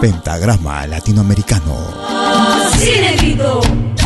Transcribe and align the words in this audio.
Pentagrama 0.00 0.86
Latinoamericano. 0.86 1.74
Me 2.78 3.99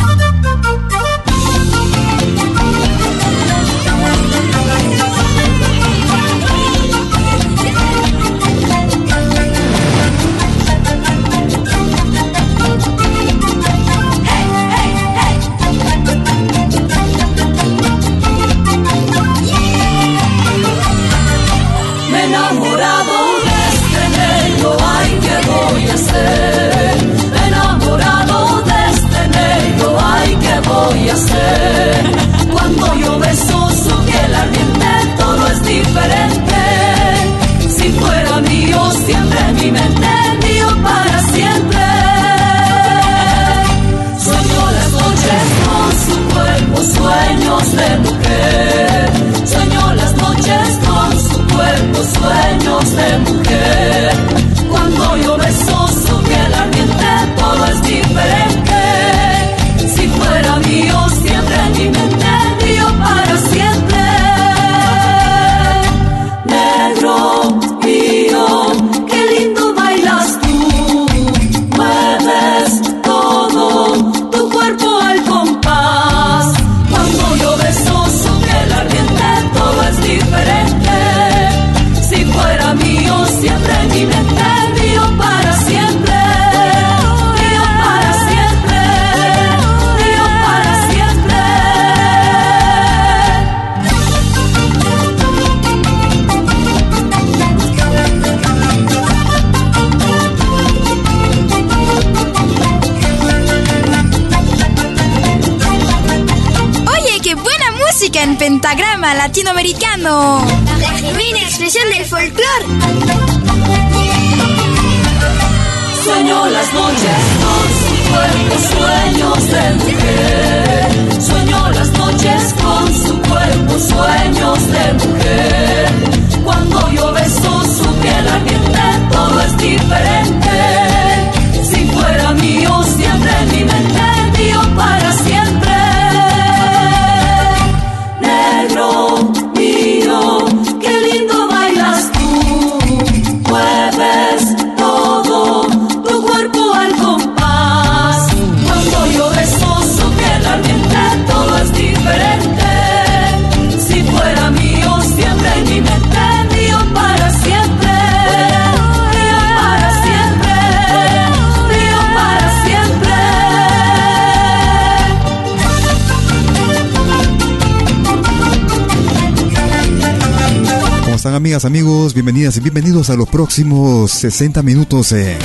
amigas, 171.35 171.65
amigos? 171.65 172.13
Bienvenidas 172.13 172.55
y 172.55 172.61
bienvenidos 172.61 173.09
a 173.09 173.15
los 173.15 173.27
próximos 173.27 174.09
60 174.11 174.63
minutos 174.63 175.11
en 175.11 175.37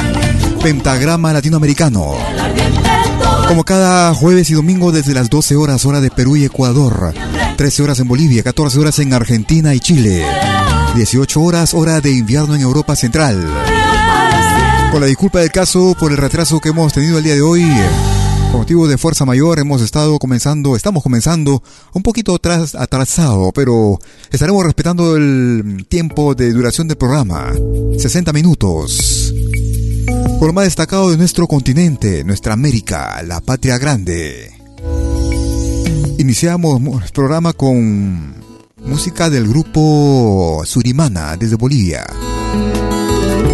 Pentagrama 0.63 1.33
Latinoamericano. 1.33 2.15
Como 3.49 3.65
cada 3.65 4.15
jueves 4.15 4.49
y 4.51 4.55
domingo 4.55 4.93
desde 4.93 5.15
las 5.15 5.29
12 5.29 5.57
horas 5.57 5.85
hora 5.85 6.01
de 6.01 6.13
Perú 6.13 6.37
y 6.37 6.45
Ecuador, 6.45 7.13
13 7.57 7.83
horas 7.83 7.99
en 7.99 8.07
Bolivia, 8.07 8.45
14 8.45 8.79
horas 8.79 8.99
en 9.01 9.13
Argentina 9.13 9.75
y 9.75 9.81
Chile, 9.81 10.25
18 10.95 11.41
horas 11.41 11.75
hora 11.75 12.01
de 12.01 12.13
invierno 12.13 12.55
en 12.55 12.61
Europa 12.61 12.95
Central. 12.95 13.45
Con 14.93 15.01
la 15.01 15.09
disculpa 15.09 15.41
del 15.41 15.51
caso 15.51 15.97
por 15.99 16.13
el 16.13 16.19
retraso 16.19 16.61
que 16.61 16.69
hemos 16.69 16.93
tenido 16.93 17.19
el 17.19 17.25
día 17.25 17.35
de 17.35 17.43
hoy, 17.43 17.65
Con 18.50 18.61
motivo 18.61 18.88
de 18.88 18.99
fuerza 18.99 19.25
mayor 19.25 19.61
hemos 19.61 19.81
estado 19.81 20.19
comenzando, 20.19 20.75
estamos 20.75 21.05
comenzando 21.05 21.62
un 21.93 22.02
poquito 22.02 22.35
atrasado, 22.35 23.52
pero 23.52 23.99
estaremos 24.31 24.64
respetando 24.64 25.17
el 25.17 25.87
tiempo 25.88 26.35
de 26.35 26.52
duración 26.52 26.88
del 26.88 26.97
programa, 26.97 27.52
60 27.97 28.32
minutos. 28.32 29.32
Por 30.41 30.49
lo 30.49 30.52
más 30.52 30.64
destacado 30.64 31.11
de 31.11 31.17
nuestro 31.17 31.47
continente, 31.47 32.25
nuestra 32.25 32.55
América, 32.55 33.23
la 33.23 33.41
patria 33.41 33.79
grande. 33.79 34.50
Iniciamos 36.19 36.81
el 37.05 37.11
programa 37.12 37.53
con 37.53 38.35
música 38.85 39.31
del 39.31 39.46
grupo 39.46 40.62
Surimana 40.64 41.37
desde 41.37 41.55
Bolivia. 41.55 42.05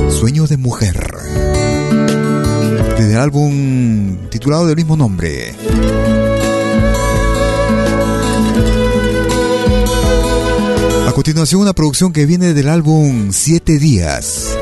Sueño 0.09 0.47
de 0.47 0.57
mujer. 0.57 1.66
Desde 2.99 3.13
el 3.13 3.19
álbum 3.19 4.17
titulado 4.31 4.67
del 4.67 4.77
mismo 4.77 4.97
nombre. 4.97 5.55
A 11.07 11.13
continuación 11.13 11.61
una 11.61 11.73
producción 11.73 12.13
que 12.13 12.27
viene 12.27 12.55
del 12.55 12.69
álbum 12.69 13.33
Siete 13.33 13.79
Días. 13.79 14.57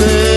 say. 0.00 0.29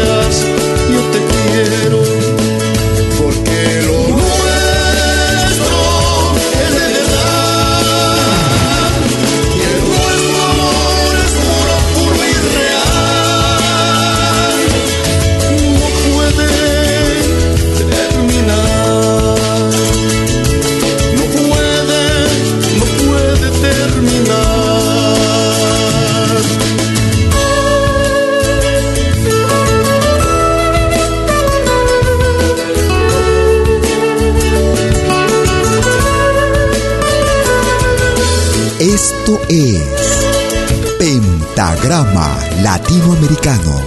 Latinoamericano, 42.93 43.82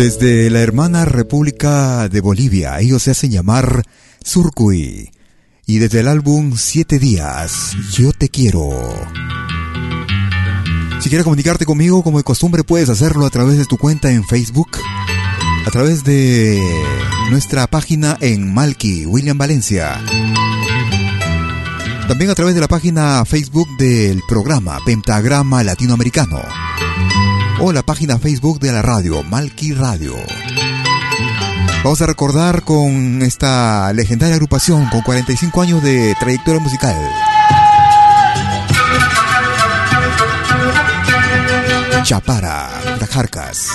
Desde 0.00 0.48
la 0.48 0.60
hermana 0.60 1.04
República 1.04 2.08
de 2.08 2.22
Bolivia, 2.22 2.80
ellos 2.80 3.02
se 3.02 3.10
hacen 3.10 3.32
llamar 3.32 3.82
Surcuy. 4.24 5.10
Y 5.66 5.78
desde 5.78 6.00
el 6.00 6.08
álbum 6.08 6.54
Siete 6.56 6.98
Días, 6.98 7.72
Yo 7.92 8.10
Te 8.14 8.30
Quiero. 8.30 8.70
Si 11.00 11.10
quieres 11.10 11.24
comunicarte 11.24 11.66
conmigo, 11.66 12.02
como 12.02 12.16
de 12.16 12.24
costumbre, 12.24 12.64
puedes 12.64 12.88
hacerlo 12.88 13.26
a 13.26 13.30
través 13.30 13.58
de 13.58 13.66
tu 13.66 13.76
cuenta 13.76 14.10
en 14.10 14.24
Facebook, 14.24 14.70
a 15.66 15.70
través 15.70 16.02
de 16.02 16.58
nuestra 17.30 17.66
página 17.66 18.16
en 18.22 18.54
Malki, 18.54 19.04
William 19.04 19.36
Valencia. 19.36 20.02
También 22.08 22.30
a 22.30 22.34
través 22.34 22.54
de 22.54 22.62
la 22.62 22.68
página 22.68 23.22
Facebook 23.26 23.68
del 23.76 24.22
programa 24.26 24.78
Pentagrama 24.86 25.62
Latinoamericano 25.62 26.40
o 27.60 27.72
la 27.72 27.82
página 27.82 28.18
Facebook 28.18 28.58
de 28.58 28.72
la 28.72 28.82
radio, 28.82 29.22
Malki 29.22 29.72
Radio. 29.74 30.14
Vamos 31.84 32.00
a 32.00 32.06
recordar 32.06 32.62
con 32.62 33.22
esta 33.22 33.92
legendaria 33.92 34.34
agrupación 34.34 34.88
con 34.88 35.02
45 35.02 35.62
años 35.62 35.82
de 35.82 36.14
trayectoria 36.18 36.60
musical. 36.60 36.96
Chapara, 42.02 42.70
Tajarcas. 42.98 43.70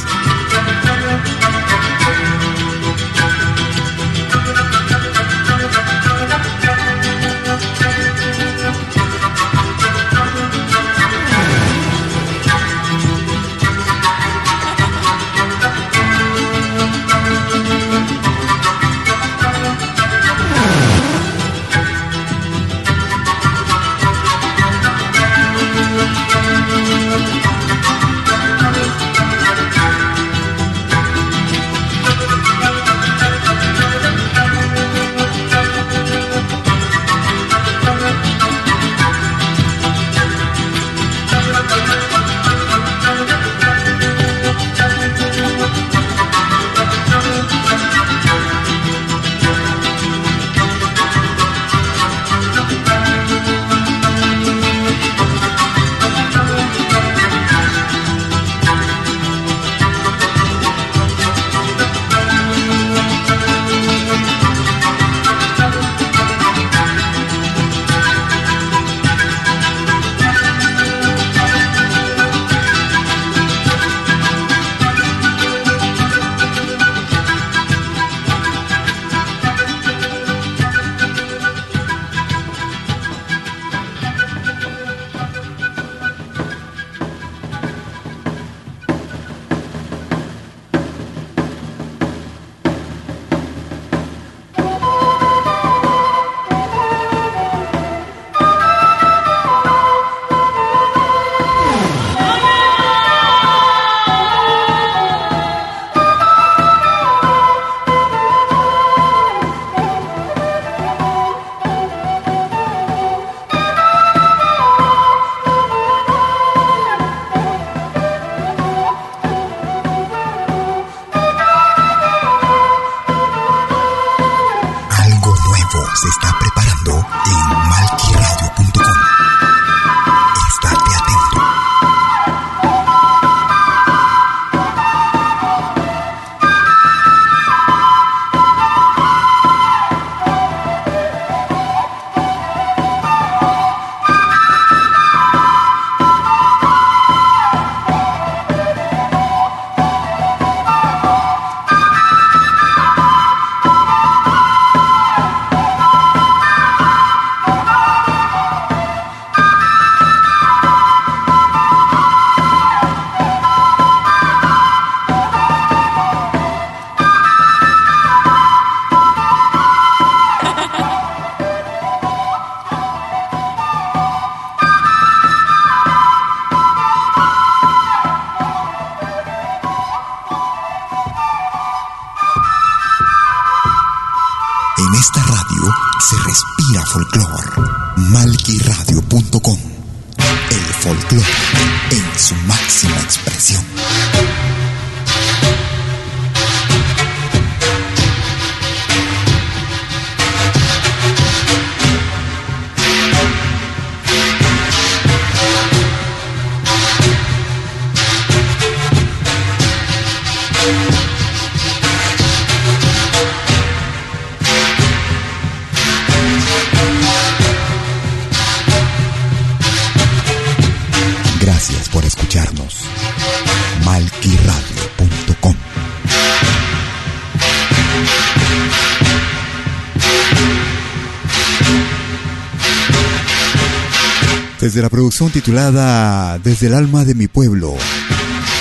De 234.75 234.81
la 234.81 234.89
producción 234.89 235.31
titulada 235.31 236.37
Desde 236.39 236.67
el 236.67 236.73
alma 236.73 237.05
de 237.05 237.15
mi 237.15 237.29
pueblo, 237.29 237.73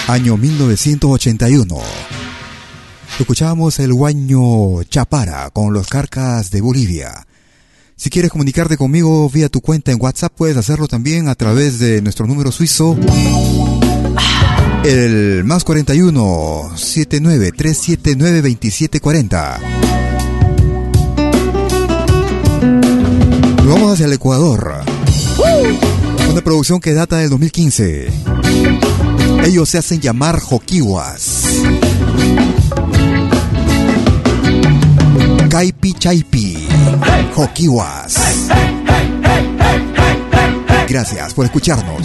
año 0.07 0.37
1981. 0.37 1.77
Escuchamos 3.19 3.81
el 3.81 3.93
guaño 3.93 4.85
Chapara 4.85 5.51
con 5.51 5.73
los 5.73 5.89
carcas 5.89 6.53
de 6.53 6.61
Bolivia. 6.61 7.27
Si 7.97 8.11
quieres 8.11 8.31
comunicarte 8.31 8.77
conmigo 8.77 9.29
vía 9.29 9.49
tu 9.49 9.61
cuenta 9.61 9.91
en 9.91 10.01
WhatsApp, 10.01 10.33
puedes 10.37 10.57
hacerlo 10.57 10.87
también 10.87 11.27
a 11.27 11.35
través 11.35 11.81
de 11.81 12.01
nuestro 12.01 12.29
número 12.29 12.53
suizo. 12.53 12.97
El 14.85 15.43
más 15.43 15.65
41 15.65 16.75
79 16.77 17.53
379 17.57 18.37
2740. 18.37 19.61
Nos 23.57 23.67
vamos 23.67 23.95
hacia 23.95 24.07
el 24.07 24.13
Ecuador. 24.13 24.85
Una 26.35 26.43
producción 26.43 26.81
que 26.81 26.93
data 26.95 27.19
del 27.19 27.31
2015. 27.31 28.09
Ellos 29.45 29.69
se 29.69 29.79
hacen 29.79 30.01
llamar 30.01 30.41
Joquiwas. 30.41 31.45
Caipi 35.49 35.93
Chaipi. 35.93 36.67
Joquiwas. 37.37 38.49
Gracias 40.89 41.35
por 41.35 41.45
escucharnos. 41.45 42.05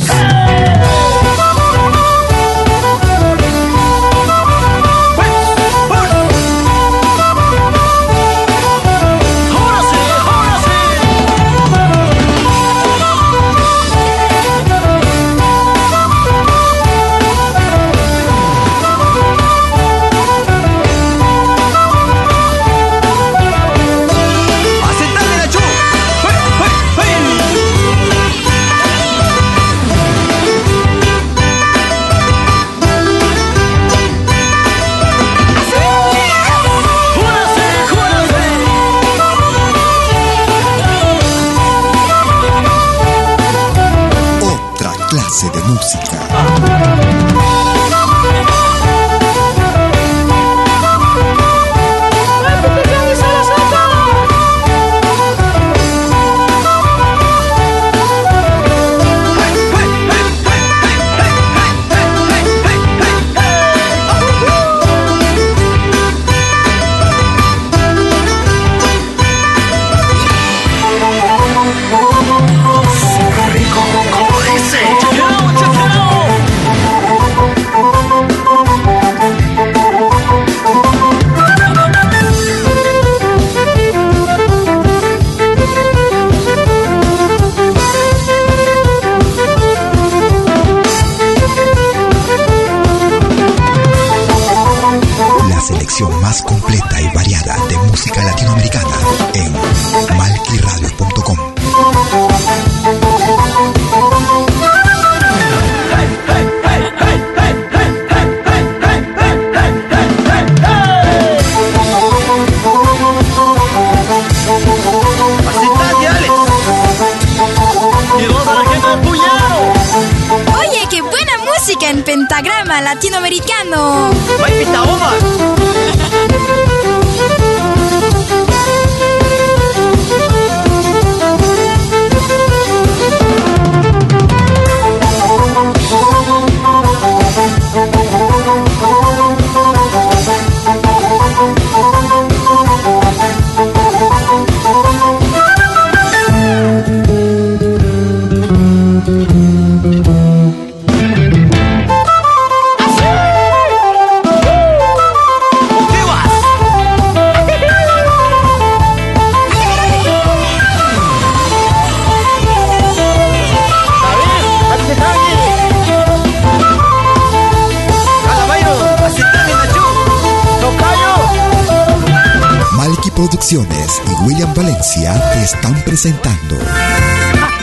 Están 175.43 175.73
presentando 175.83 176.57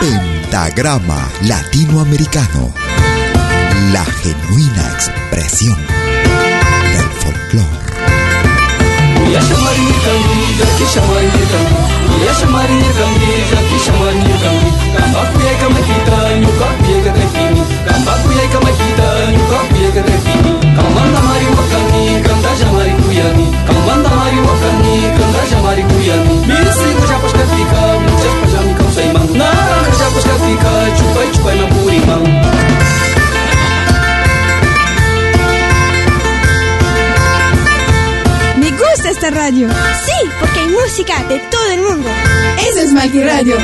Pentagrama 0.00 1.28
Latinoamericano, 1.42 2.72
la 3.92 4.04
genuina 4.04 4.92
expresión 4.94 5.76
del 6.92 7.10
folclore. 7.20 7.86
Música 41.16 41.28
de 41.28 41.38
todo 41.50 41.70
el 41.72 41.80
mundo. 41.82 42.08
Esa 42.68 42.82
es 42.82 42.92
Malqui 42.92 43.22
Radio. 43.22 43.56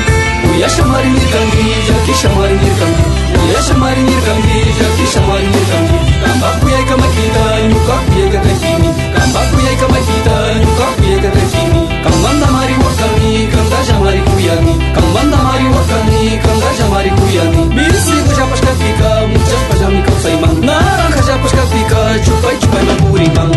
Uya 0.55 0.69
shamari 0.69 1.09
nirkangi, 1.09 1.65
jaki 1.87 2.13
shamari 2.21 2.53
nirkangi 2.53 3.03
Uya 3.47 3.61
shamari 3.63 4.01
nirkangi, 4.03 4.57
jaki 4.79 5.05
shamari 5.13 5.47
nirkangi 5.47 5.97
Kamba 6.23 6.49
kuyai 6.59 6.83
kama 6.85 7.07
kita, 7.15 7.43
nyuka 7.69 7.95
kuye 8.07 8.25
kata 8.33 8.53
kini 8.61 8.89
Kamba 9.15 9.39
kuyai 9.49 9.75
kama 9.81 9.99
kita, 10.07 10.35
nyuka 10.61 10.85
kuye 10.97 11.15
kata 11.23 11.43
kini 11.51 11.81
Kamanda 12.03 12.47
mari 12.51 12.73
wakani, 12.83 13.47
kanda 13.47 13.77
jamari 13.87 14.21
kuyani 14.27 14.73
Kamanda 14.95 15.37
mari 15.47 15.65
wakani, 15.75 16.21
kanda 16.43 16.69
jamari 16.79 17.09
kuyani 17.09 17.61
Misi 17.75 18.15
ko 18.27 18.31
japas 18.37 18.61
katika, 18.61 19.09
muchas 19.31 19.61
pajami 19.69 19.99
kau 20.05 20.17
saimang 20.23 20.57
Narang 20.59 21.15
japas 21.27 21.51
katika, 21.55 21.99
chupai 22.25 22.55
chupai 22.61 22.83
mampurimang 22.83 23.51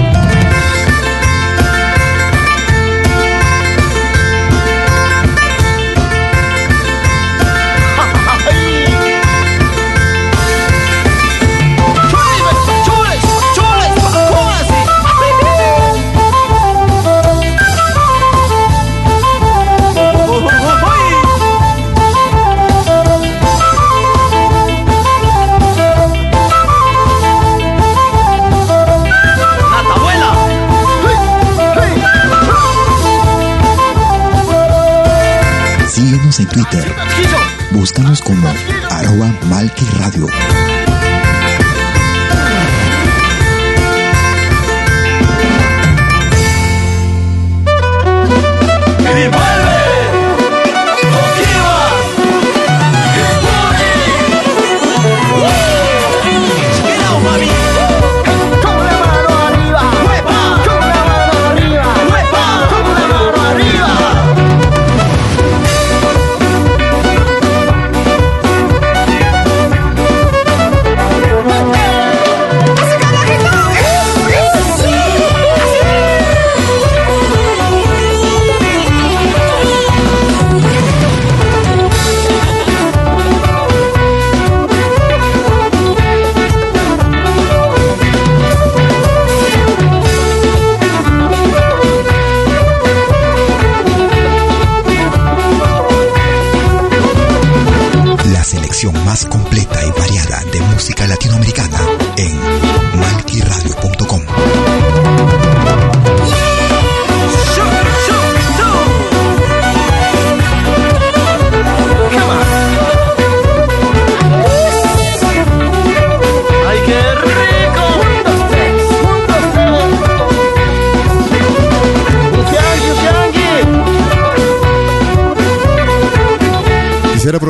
Síguenos 36.36 36.40
en 36.40 36.46
Twitter. 36.48 36.94
Búscanos 37.70 38.20
como 38.20 38.48
arroba 38.90 39.32
Malki 39.48 39.86
Radio. 39.98 40.26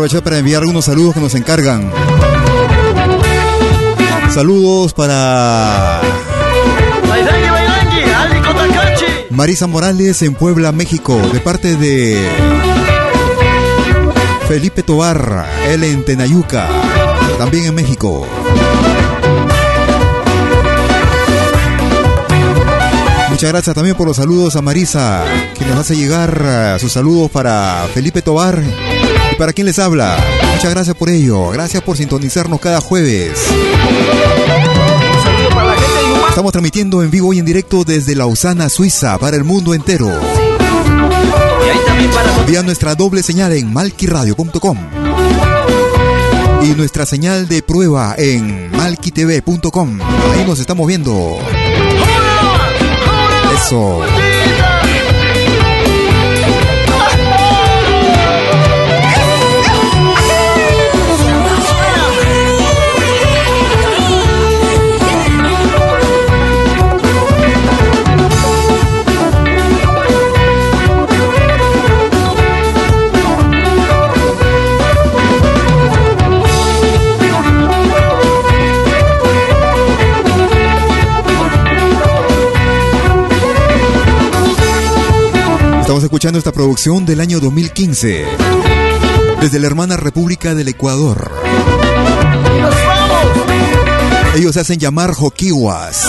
Aprovechar 0.06 0.22
para 0.22 0.38
enviar 0.38 0.62
algunos 0.62 0.84
saludos 0.84 1.14
que 1.14 1.20
nos 1.20 1.34
encargan. 1.34 1.90
Saludos 4.30 4.94
para. 4.94 6.00
Marisa 9.30 9.66
Morales 9.66 10.22
en 10.22 10.34
Puebla, 10.34 10.70
México, 10.70 11.20
de 11.32 11.40
parte 11.40 11.74
de 11.74 12.24
Felipe 14.46 14.84
Tobar, 14.84 15.44
él 15.66 15.82
en 15.82 16.04
Tenayuca, 16.04 16.68
también 17.38 17.64
en 17.64 17.74
México. 17.74 18.28
Muchas 23.36 23.50
gracias 23.50 23.74
también 23.74 23.94
por 23.94 24.06
los 24.06 24.16
saludos 24.16 24.56
a 24.56 24.62
Marisa, 24.62 25.22
que 25.58 25.66
nos 25.66 25.76
hace 25.76 25.94
llegar 25.94 26.40
eh, 26.42 26.76
sus 26.80 26.90
saludos 26.90 27.30
para 27.30 27.86
Felipe 27.92 28.22
Tobar 28.22 28.64
y 29.30 29.34
para 29.36 29.52
quien 29.52 29.66
les 29.66 29.78
habla. 29.78 30.16
Muchas 30.54 30.70
gracias 30.70 30.96
por 30.96 31.10
ello. 31.10 31.50
Gracias 31.50 31.82
por 31.82 31.98
sintonizarnos 31.98 32.58
cada 32.58 32.80
jueves. 32.80 33.38
Estamos 36.30 36.50
transmitiendo 36.50 37.02
en 37.02 37.10
vivo 37.10 37.34
y 37.34 37.38
en 37.38 37.44
directo 37.44 37.84
desde 37.84 38.14
Lausana, 38.14 38.70
Suiza, 38.70 39.18
para 39.18 39.36
el 39.36 39.44
mundo 39.44 39.74
entero. 39.74 40.10
Vía 42.48 42.62
nuestra 42.62 42.94
doble 42.94 43.22
señal 43.22 43.52
en 43.52 43.70
malquiradio.com 43.70 44.78
y 46.62 46.68
nuestra 46.68 47.04
señal 47.04 47.48
de 47.48 47.62
prueba 47.62 48.14
en 48.16 48.70
malquitv.com. 48.70 50.00
Ahí 50.32 50.46
nos 50.46 50.58
estamos 50.58 50.86
viendo. 50.86 51.36
Eso. 53.66 54.35
Estamos 85.96 86.12
escuchando 86.12 86.38
esta 86.38 86.52
producción 86.52 87.06
del 87.06 87.22
año 87.22 87.40
2015 87.40 88.26
desde 89.40 89.58
la 89.58 89.66
hermana 89.66 89.96
República 89.96 90.54
del 90.54 90.68
Ecuador. 90.68 91.32
Ellos 94.34 94.52
se 94.52 94.60
hacen 94.60 94.78
llamar 94.78 95.14
Joquiwas. 95.14 96.06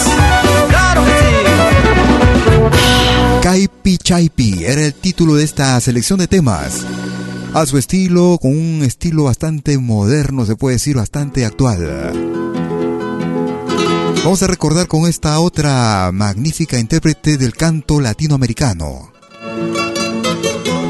Chaipi 3.42 3.98
Chaipi 3.98 4.66
era 4.66 4.82
el 4.82 4.94
título 4.94 5.36
de 5.36 5.46
esta 5.46 5.80
selección 5.80 6.20
de 6.20 6.28
temas. 6.28 6.86
A 7.54 7.66
su 7.66 7.78
estilo, 7.78 8.40
con 8.42 8.52
un 8.52 8.84
estilo 8.84 9.24
bastante 9.24 9.78
moderno, 9.78 10.46
se 10.46 10.58
puede 10.58 10.76
decir, 10.76 10.98
bastante 10.98 11.46
actual. 11.46 12.12
Vamos 14.22 14.44
a 14.44 14.48
recordar 14.48 14.90
con 14.90 15.08
esta 15.08 15.40
otra 15.40 16.12
magnífica 16.12 16.78
intérprete 16.78 17.38
del 17.38 17.54
canto 17.54 18.02
latinoamericano. 18.02 19.17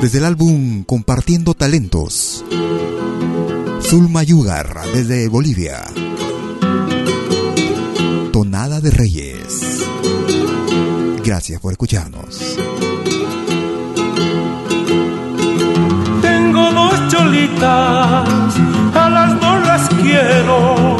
Desde 0.01 0.19
el 0.19 0.25
álbum 0.25 0.83
Compartiendo 0.83 1.55
Talentos. 1.55 2.45
Zulma 3.81 4.21
Yugar, 4.21 4.81
desde 4.93 5.27
Bolivia. 5.27 5.85
Tonada 8.31 8.79
de 8.79 8.91
Reyes. 8.91 9.83
Gracias 11.25 11.59
por 11.59 11.71
escucharnos. 11.71 12.57
Tengo 16.21 16.71
dos 16.73 17.07
cholitas, 17.09 18.55
a 18.93 19.09
las 19.09 19.41
dos 19.41 19.65
las 19.65 19.89
quiero. 19.89 20.97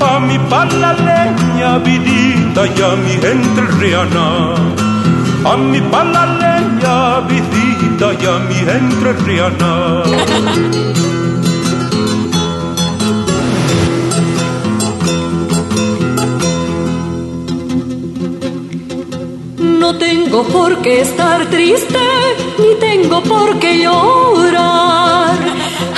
A 0.00 0.20
mi 0.20 0.38
palaleña 0.48 1.78
vidita 1.78 2.66
y 2.66 2.82
a 2.82 2.96
mi 2.96 3.12
entrerriana. 3.12 4.54
A 5.44 5.56
mi 5.58 5.80
palaleña 5.82 7.20
vidita 7.28 7.61
y 8.10 8.26
a 8.26 8.38
mi 8.38 8.58
entrerriana. 8.58 10.02
No 19.58 19.96
tengo 19.98 20.42
por 20.44 20.82
qué 20.82 21.02
estar 21.02 21.46
triste, 21.46 21.98
ni 22.58 22.74
tengo 22.80 23.22
por 23.22 23.58
qué 23.60 23.78
llorar. 23.84 25.38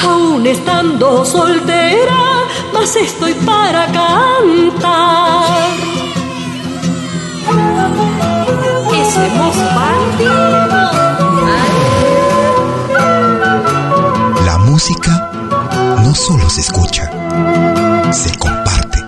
Aún 0.05 0.47
estando 0.47 1.25
soltera, 1.25 2.45
mas 2.73 2.97
estoy 2.97 3.33
para 3.47 3.87
cantar. 3.87 5.71
Es 8.93 9.17
hermoso 9.17 9.65
solo 16.27 16.49
se 16.49 16.63
escucha, 16.63 17.11
se 18.13 18.39
comparte. 18.39 19.05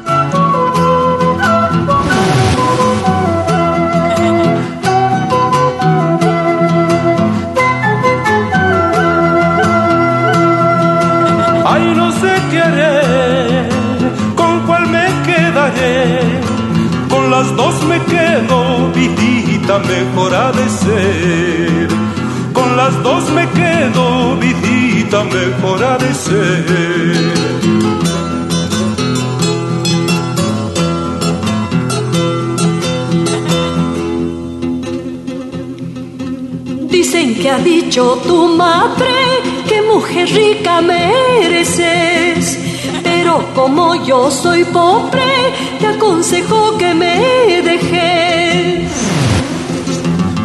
las 17.31 17.55
dos 17.55 17.85
me 17.85 17.99
quedo, 18.05 18.91
vidita, 18.93 19.79
mejor 19.81 20.35
ha 20.35 20.53
de. 20.53 21.89
Con 22.55 22.77
las 22.77 23.03
dos 23.03 23.29
me 23.31 23.47
quedo, 23.51 24.37
vidita, 24.37 24.76
ser. 26.15 26.65
Dicen 36.91 37.35
que 37.35 37.51
ha 37.51 37.59
dicho 37.59 38.19
tu 38.27 38.49
madre 38.49 39.15
que 39.69 39.83
mujer 39.83 40.29
rica 40.29 40.81
mereces 40.81 42.67
pero 43.27 43.45
como 43.55 43.95
yo 44.05 44.31
soy 44.31 44.65
pobre, 44.65 45.33
te 45.79 45.87
aconsejo 45.87 46.77
que 46.77 46.93
me 46.95 47.63
dejes. 47.63 48.91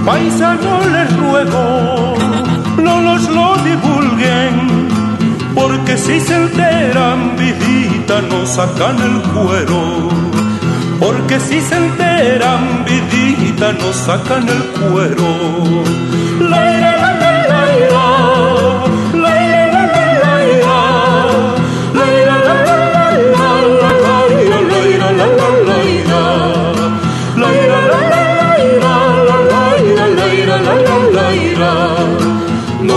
Paisano 0.06 0.82
les 0.94 1.18
ruego, 1.18 2.14
lo 3.30 3.56
divulguen, 3.58 4.88
porque 5.56 5.98
si 5.98 6.20
se 6.20 6.36
enteran, 6.36 7.36
vidita, 7.38 8.22
nos 8.22 8.50
sacan 8.50 8.98
el 9.02 9.22
cuero. 9.34 10.10
Porque 11.00 11.40
si 11.40 11.60
se 11.62 11.76
enteran, 11.76 12.86
vidita, 12.86 13.74
nos 13.74 13.96
sacan 13.96 14.48
el 14.48 14.64
cuero. 14.80 15.84
La, 16.40 16.72
la, 16.72 16.98
la, 16.98 17.21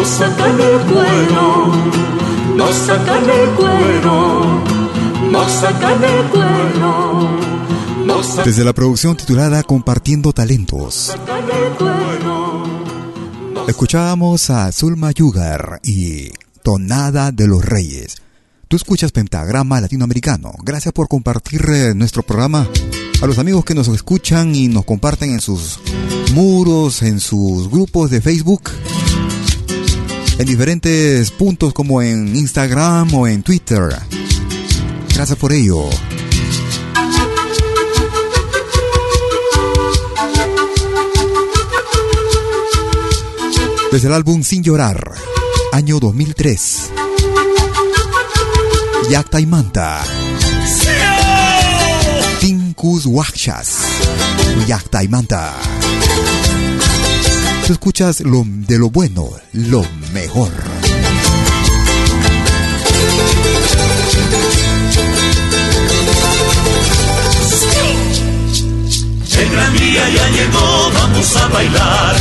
nos 0.05 0.13
sacan 0.13 0.61
el 0.61 0.81
cuero, 0.93 1.73
nos 2.57 2.77
sacan 2.77 3.25
el 3.25 3.49
cuero, 3.57 4.63
nos 5.31 5.51
sacan 5.51 6.05
el 6.05 6.25
cuero. 6.27 7.41
Desde 8.45 8.65
la 8.65 8.75
producción 8.75 9.17
titulada 9.17 9.63
Compartiendo 9.63 10.35
Talentos, 10.35 11.17
escuchábamos 13.67 14.51
a 14.51 14.71
Zulma 14.73 15.11
Yugar 15.11 15.81
y 15.83 16.29
Tonada 16.63 17.33
de 17.33 17.47
los 17.47 17.65
Reyes. 17.65 18.17
Tú 18.69 18.77
escuchas 18.77 19.11
Pentagrama 19.11 19.81
Latinoamericano. 19.81 20.53
Gracias 20.63 20.93
por 20.93 21.09
compartir 21.09 21.65
eh, 21.71 21.95
nuestro 21.95 22.23
programa 22.23 22.69
a 23.23 23.27
los 23.27 23.39
amigos 23.39 23.65
que 23.65 23.75
nos 23.75 23.89
escuchan 23.89 24.55
y 24.55 24.69
nos 24.69 24.85
comparten 24.85 25.31
en 25.31 25.41
sus 25.41 25.81
muros, 26.35 27.01
en 27.01 27.21
sus 27.21 27.71
grupos 27.71 28.11
de 28.11 28.21
Facebook 28.21 28.71
en 30.39 30.47
diferentes 30.47 31.31
puntos 31.31 31.73
como 31.73 32.03
en 32.03 32.35
Instagram 32.35 33.15
o 33.15 33.27
en 33.27 33.43
Twitter. 33.43 33.95
Gracias 35.15 35.39
por 35.39 35.53
ello. 35.53 35.89
Desde 43.93 44.09
el 44.09 44.15
álbum 44.15 44.43
Sin 44.43 44.65
Llorar, 44.65 45.13
año 45.73 46.01
2003. 46.01 46.91
Yacta 49.09 49.39
y 49.39 49.47
Manta. 49.47 50.03
Tinkus 52.41 53.07
Wakshas. 53.07 53.79
Yacta 54.67 55.05
y 55.05 55.09
Manta. 55.09 55.55
Tú 57.67 57.73
escuchas 57.73 58.21
lo 58.21 58.45
de 58.47 58.79
lo 58.79 58.91
bueno, 58.91 59.27
lo 59.55 59.83
mejor. 60.13 60.53
El 69.39 69.51
gran 69.51 69.73
día 69.79 70.09
ya 70.11 70.29
llegó, 70.29 70.91
vamos 70.93 71.37
a 71.37 71.49
bailar. 71.49 72.17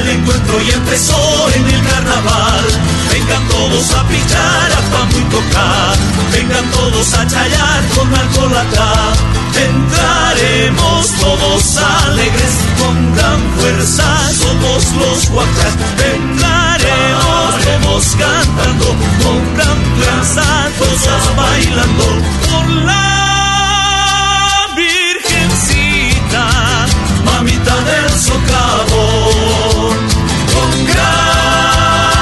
El 0.00 0.08
encuentro 0.08 0.60
ya 0.62 0.74
empezó 0.74 1.48
en 1.54 1.64
el 1.64 1.82
carnaval. 1.86 2.64
Vengan 3.12 3.48
todos 3.48 3.94
a 3.94 4.08
pichar, 4.08 4.72
a 4.72 4.80
pan 4.90 5.08
y 5.10 5.22
tocar. 5.30 5.96
Vengan 6.32 6.70
todos 6.72 7.14
a 7.14 7.24
chayar 7.24 7.88
con 7.94 8.14
alcohol 8.14 8.56
acá. 8.56 9.37
Entraremos 9.66 11.10
todos 11.20 11.76
alegres 11.76 12.54
con 12.78 13.14
gran 13.16 13.40
fuerza. 13.58 14.06
Somos 14.32 14.92
los 14.94 15.30
guachas. 15.30 15.74
Entraremos 16.14 18.04
todos 18.04 18.16
cantando 18.16 18.86
con 19.22 19.40
gran 19.56 19.78
fuerza. 19.96 20.44
Todos 20.78 21.36
bailando 21.36 22.06
por 22.50 22.66
la 22.84 23.08
mamita 27.24 27.76
del 27.84 28.10
socavón, 28.18 29.96
con 30.54 30.70
gran 30.86 32.18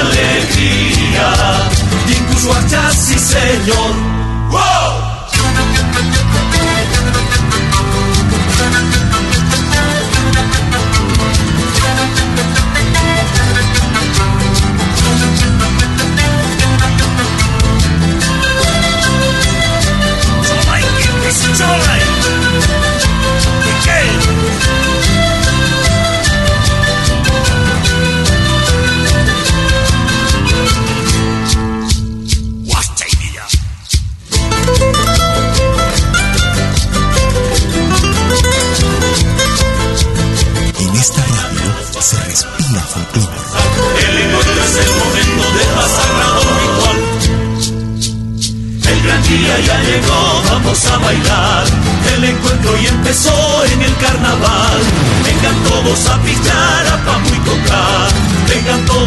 alegría, 0.00 1.30
incluso 2.08 2.48
allá 2.52 2.90
sí 2.92 3.18
señor. 3.18 3.85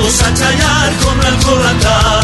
Todos 0.09 0.23
a 0.23 0.33
chayar 0.33 0.91
con 1.03 1.23
alcoholata. 1.23 2.21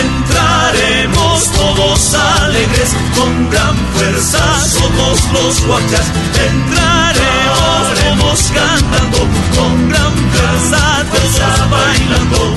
Entraremos 0.00 1.50
todos 1.52 2.14
alegres, 2.14 2.96
con 3.14 3.50
gran 3.50 3.76
fuerza 3.92 4.38
somos 4.64 5.20
los 5.34 5.66
guachas. 5.66 6.06
Entraremos 6.48 8.40
cantando, 8.54 9.18
con 9.54 9.88
gran 9.90 10.12
fuerza 10.32 11.04
todos 11.12 11.70
bailando. 11.70 12.55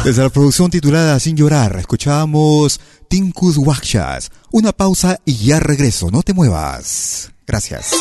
Desde 0.04 0.22
la 0.22 0.30
producción 0.30 0.70
titulada 0.70 1.20
Sin 1.20 1.36
llorar, 1.36 1.76
escuchábamos 1.78 2.80
Tinkus 3.08 3.58
Wakshas. 3.58 4.30
Una 4.50 4.72
pausa 4.72 5.18
y 5.24 5.36
ya 5.36 5.60
regreso, 5.60 6.10
no 6.10 6.22
te 6.22 6.32
muevas. 6.32 7.30
Gracias. 7.46 7.92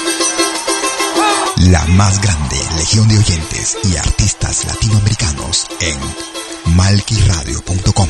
La 1.72 1.86
más 1.88 2.22
grande 2.22 2.58
legión 2.78 3.08
de 3.10 3.18
oyentes 3.18 3.78
y 3.84 3.98
artistas 3.98 4.66
latinoamericanos 4.66 5.68
en 5.82 6.00
malquiradio.com. 6.76 8.10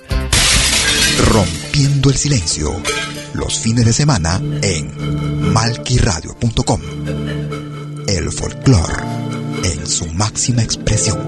Rompiendo 1.19 2.09
el 2.09 2.15
silencio. 2.15 2.71
Los 3.33 3.59
fines 3.59 3.85
de 3.85 3.93
semana 3.93 4.41
en 4.61 5.53
malquiradio.com. 5.53 6.81
El 8.07 8.31
folclore 8.31 9.03
en 9.63 9.87
su 9.87 10.05
máxima 10.07 10.63
expresión. 10.63 11.19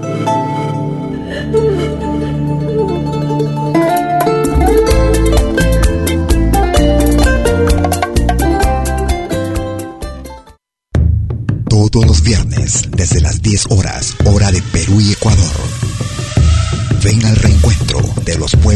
Todos 11.68 12.06
los 12.06 12.22
viernes, 12.22 12.82
desde 12.90 13.20
las 13.20 13.40
10 13.42 13.66
horas, 13.70 14.14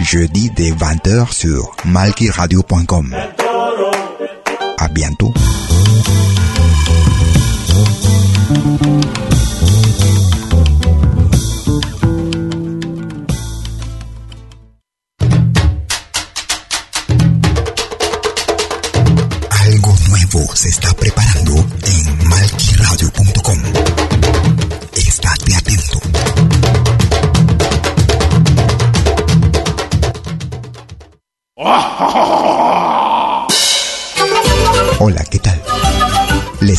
jeudi 0.00 0.50
dès 0.50 0.70
20h 0.70 1.32
sur 1.32 1.74
malkiradio.com. 1.84 3.14
À 4.78 4.88
bientôt. 4.88 5.32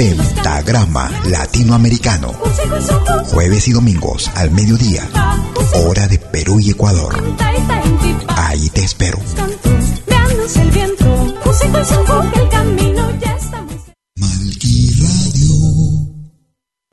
Pentagrama 0.00 1.10
Latinoamericano. 1.26 2.32
Jueves 3.26 3.68
y 3.68 3.72
domingos 3.72 4.30
al 4.34 4.50
mediodía. 4.50 5.06
Hora 5.74 6.08
de 6.08 6.16
Perú 6.16 6.58
y 6.58 6.70
Ecuador. 6.70 7.22
Ahí 8.28 8.70
te 8.70 8.82
espero. 8.82 9.18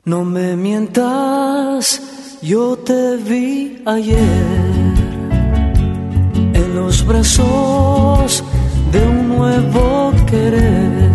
No 0.04 0.24
me 0.26 0.56
mientas, 0.56 2.02
yo 2.42 2.76
te 2.76 3.16
vi 3.16 3.82
ayer 3.86 4.18
en 6.52 6.74
los 6.74 7.06
brazos 7.06 8.44
de 8.92 9.00
un 9.00 9.28
nuevo 9.30 10.12
querer. 10.26 11.07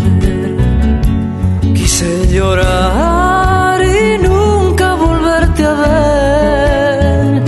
Quise 2.04 2.28
llorar 2.34 3.82
y 3.82 4.18
nunca 4.22 4.94
volverte 4.96 5.64
a 5.64 5.74
ver. 5.86 7.44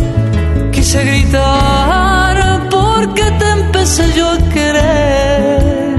Quise 0.72 1.04
gritar 1.04 2.70
porque 2.70 3.24
te 3.40 3.50
empecé 3.60 4.14
yo 4.16 4.30
a 4.32 4.38
querer. 4.54 5.98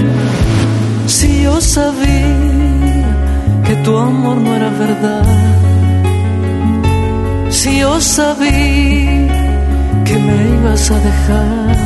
Si 1.07 1.43
yo 1.43 1.61
sabía 1.61 3.05
que 3.67 3.75
tu 3.85 3.95
amor 3.99 4.39
no 4.39 4.57
era 4.57 4.71
verdad. 4.71 5.27
Si 7.51 7.81
yo 7.81 8.01
sabía 8.01 9.29
que 10.07 10.15
me 10.27 10.37
ibas 10.57 10.91
a 10.91 10.99
dejar. 11.09 11.77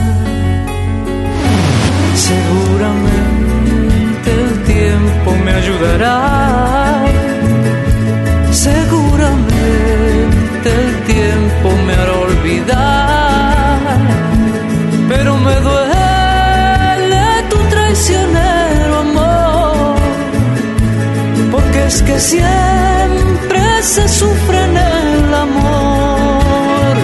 Seguramente 2.14 3.29
tiempo 5.20 5.44
me 5.44 5.52
ayudará. 5.52 7.04
Seguramente 8.52 9.58
el 10.64 10.96
tiempo 11.04 11.68
me 11.86 11.94
hará 11.94 12.12
olvidar. 12.12 13.78
Pero 15.08 15.36
me 15.36 15.54
duele 15.68 17.24
tu 17.50 17.58
traicionero 17.68 18.98
amor. 18.98 19.96
Porque 21.50 21.86
es 21.86 22.02
que 22.02 22.18
siempre 22.20 23.82
se 23.82 24.08
sufre 24.08 24.64
en 24.64 24.76
el 24.76 25.34
amor. 25.34 26.96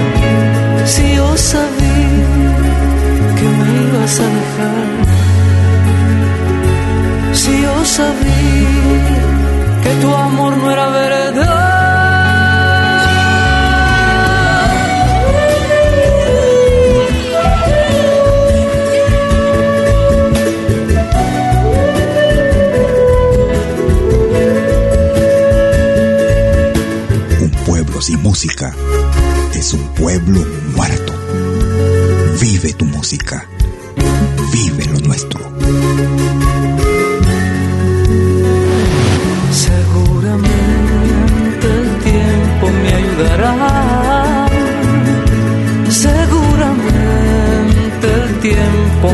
Si 0.85 1.15
yo 1.17 1.37
sabía 1.37 2.55
que 3.39 3.47
me 3.59 3.69
ibas 3.89 4.21
a 4.21 4.29
dejar 4.39 4.86
sabía 7.97 9.81
que 9.83 9.93
tu 10.03 10.15
amor 10.15 10.57
no 10.59 10.71
era 10.71 10.89
verdad. 10.89 11.77
Sin 27.99 28.23
música 28.23 28.73
es 29.53 29.73
un 29.73 29.83
pueblo 29.95 30.45
muerto. 30.77 31.13
Vive 32.41 32.73
tu 32.75 32.85
música. 32.85 33.49
Vive 34.53 34.85
lo 34.85 35.01
nuestro. 35.01 35.41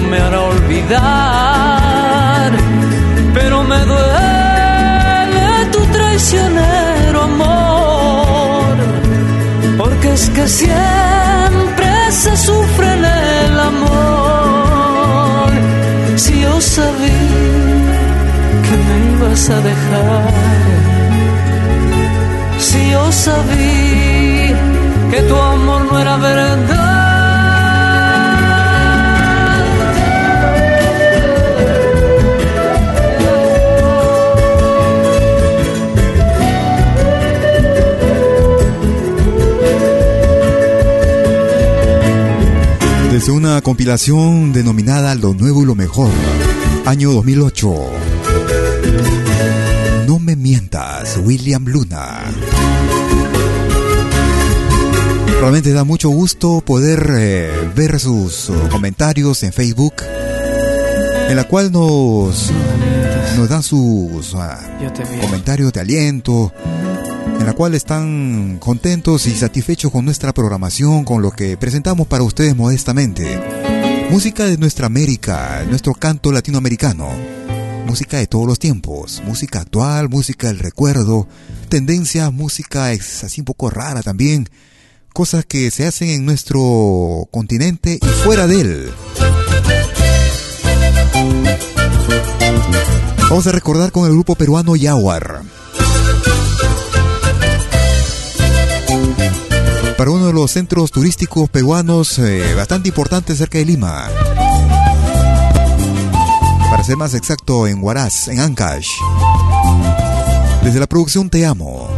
Me 0.00 0.18
hará 0.18 0.40
olvidar. 0.40 1.02
Pero 3.34 3.62
me 3.64 3.78
duele 3.78 5.66
tu 5.72 5.80
traicionero 5.86 7.22
amor. 7.22 8.74
Porque 9.78 10.12
es 10.12 10.30
que 10.30 10.48
siempre 10.48 11.88
se 12.10 12.36
sufre 12.36 12.92
en 12.94 13.04
el 13.04 13.60
amor. 13.60 15.50
Si 16.16 16.40
yo 16.40 16.60
sabía 16.60 17.82
que 18.66 18.74
me 18.86 18.96
ibas 19.14 19.50
a 19.50 19.58
dejar. 19.70 20.32
Si 22.58 22.90
yo 22.90 23.12
sabía 23.12 24.56
que 25.10 25.20
tu 25.28 25.36
amor 25.36 25.80
no 25.90 25.98
era 25.98 26.16
verdad. 26.16 26.91
Desde 43.22 43.34
una 43.34 43.62
compilación 43.62 44.52
denominada 44.52 45.14
Lo 45.14 45.32
Nuevo 45.32 45.62
y 45.62 45.66
Lo 45.66 45.76
Mejor, 45.76 46.10
año 46.84 47.12
2008. 47.12 47.72
No 50.08 50.18
me 50.18 50.34
mientas, 50.34 51.20
William 51.22 51.64
Luna. 51.64 52.24
Realmente 55.38 55.72
da 55.72 55.84
mucho 55.84 56.08
gusto 56.08 56.62
poder 56.66 57.12
eh, 57.16 57.70
ver 57.76 58.00
sus 58.00 58.48
uh, 58.48 58.68
comentarios 58.68 59.44
en 59.44 59.52
Facebook, 59.52 59.94
en 61.28 61.36
la 61.36 61.44
cual 61.44 61.70
nos, 61.70 62.50
nos 63.36 63.48
dan 63.48 63.62
sus 63.62 64.34
uh, 64.34 65.20
comentarios 65.20 65.72
de 65.72 65.78
aliento, 65.78 66.52
en 67.42 67.46
la 67.46 67.54
cual 67.54 67.74
están 67.74 68.58
contentos 68.60 69.26
y 69.26 69.34
satisfechos 69.34 69.90
con 69.90 70.04
nuestra 70.04 70.32
programación, 70.32 71.04
con 71.04 71.22
lo 71.22 71.32
que 71.32 71.56
presentamos 71.56 72.06
para 72.06 72.22
ustedes 72.22 72.54
modestamente. 72.54 73.42
Música 74.10 74.44
de 74.44 74.56
nuestra 74.58 74.86
América, 74.86 75.64
nuestro 75.68 75.92
canto 75.92 76.30
latinoamericano. 76.30 77.08
Música 77.84 78.18
de 78.18 78.28
todos 78.28 78.46
los 78.46 78.60
tiempos, 78.60 79.20
música 79.26 79.58
actual, 79.58 80.08
música 80.08 80.46
del 80.46 80.60
recuerdo, 80.60 81.26
tendencia, 81.68 82.30
música 82.30 82.90
así 82.90 83.40
un 83.40 83.44
poco 83.44 83.70
rara 83.70 84.02
también, 84.02 84.48
cosas 85.12 85.44
que 85.44 85.72
se 85.72 85.84
hacen 85.84 86.10
en 86.10 86.24
nuestro 86.24 87.26
continente 87.32 87.98
y 88.00 88.06
fuera 88.22 88.46
de 88.46 88.60
él. 88.60 88.92
Vamos 93.28 93.48
a 93.48 93.52
recordar 93.52 93.90
con 93.90 94.06
el 94.06 94.12
grupo 94.12 94.36
peruano 94.36 94.76
Yaguar. 94.76 95.42
Para 100.02 100.10
uno 100.10 100.26
de 100.26 100.32
los 100.32 100.50
centros 100.50 100.90
turísticos 100.90 101.48
peruanos 101.48 102.18
eh, 102.18 102.54
bastante 102.56 102.88
importantes 102.88 103.38
cerca 103.38 103.58
de 103.58 103.64
Lima. 103.64 104.08
Para 106.68 106.82
ser 106.82 106.96
más 106.96 107.14
exacto, 107.14 107.68
en 107.68 107.80
Huaraz, 107.80 108.26
en 108.26 108.40
Ancash. 108.40 108.88
Desde 110.64 110.80
la 110.80 110.88
producción 110.88 111.30
Te 111.30 111.46
Amo. 111.46 111.88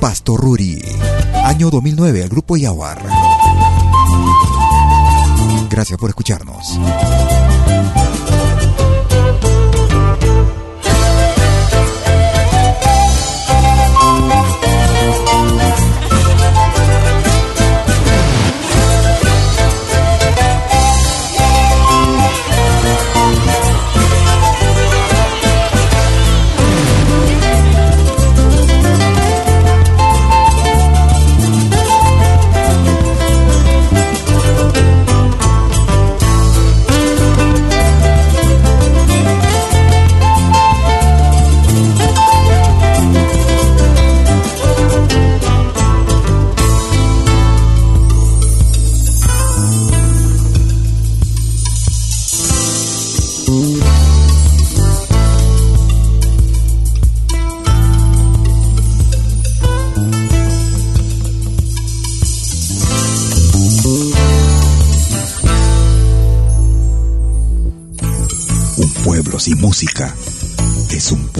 Pastor 0.00 0.40
Ruri. 0.40 0.82
Año 1.44 1.70
2009, 1.70 2.22
el 2.22 2.28
grupo 2.30 2.56
Yaguar. 2.56 3.00
Gracias 5.70 6.00
por 6.00 6.10
escucharnos. 6.10 6.80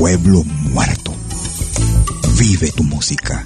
Pueblo 0.06 0.44
muerto. 0.44 1.12
Vive 2.38 2.70
tu 2.70 2.84
música. 2.84 3.45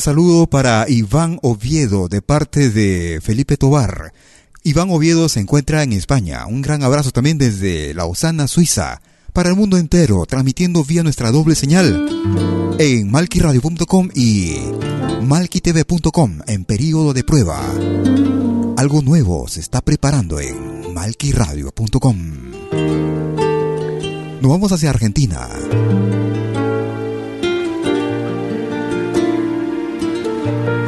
Saludo 0.00 0.46
para 0.46 0.86
Iván 0.88 1.38
Oviedo 1.42 2.08
de 2.08 2.22
parte 2.22 2.70
de 2.70 3.20
Felipe 3.22 3.56
Tobar. 3.56 4.12
Iván 4.62 4.90
Oviedo 4.90 5.28
se 5.28 5.40
encuentra 5.40 5.82
en 5.82 5.92
España. 5.92 6.46
Un 6.46 6.62
gran 6.62 6.82
abrazo 6.82 7.10
también 7.10 7.38
desde 7.38 7.94
Lausana, 7.94 8.48
Suiza, 8.48 9.00
para 9.32 9.50
el 9.50 9.56
mundo 9.56 9.78
entero, 9.78 10.24
transmitiendo 10.26 10.84
vía 10.84 11.02
nuestra 11.02 11.30
doble 11.30 11.54
señal 11.54 12.08
en 12.78 13.10
malquiradio.com 13.10 14.08
y 14.14 14.56
malquitv.com 15.22 16.38
en 16.46 16.64
periodo 16.64 17.12
de 17.12 17.24
prueba. 17.24 17.60
Algo 18.76 19.02
nuevo 19.02 19.48
se 19.48 19.60
está 19.60 19.80
preparando 19.80 20.40
en 20.40 20.92
malquiradio.com. 20.94 22.16
Nos 24.40 24.50
vamos 24.50 24.72
hacia 24.72 24.90
Argentina. 24.90 25.48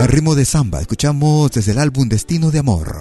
Al 0.01 0.07
ritmo 0.07 0.36
de 0.36 0.44
samba, 0.44 0.80
escuchamos 0.80 1.51
desde 1.51 1.72
el 1.72 1.78
álbum 1.80 2.09
Destino 2.09 2.53
de 2.53 2.61
Amor. 2.61 2.94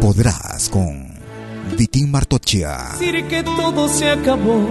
Podrás 0.00 0.70
con 0.70 1.08
Vitín 1.76 2.10
Martochia. 2.10 2.92
Decir 2.92 3.26
que 3.28 3.42
todo 3.42 3.86
se 3.90 4.08
acabó, 4.08 4.66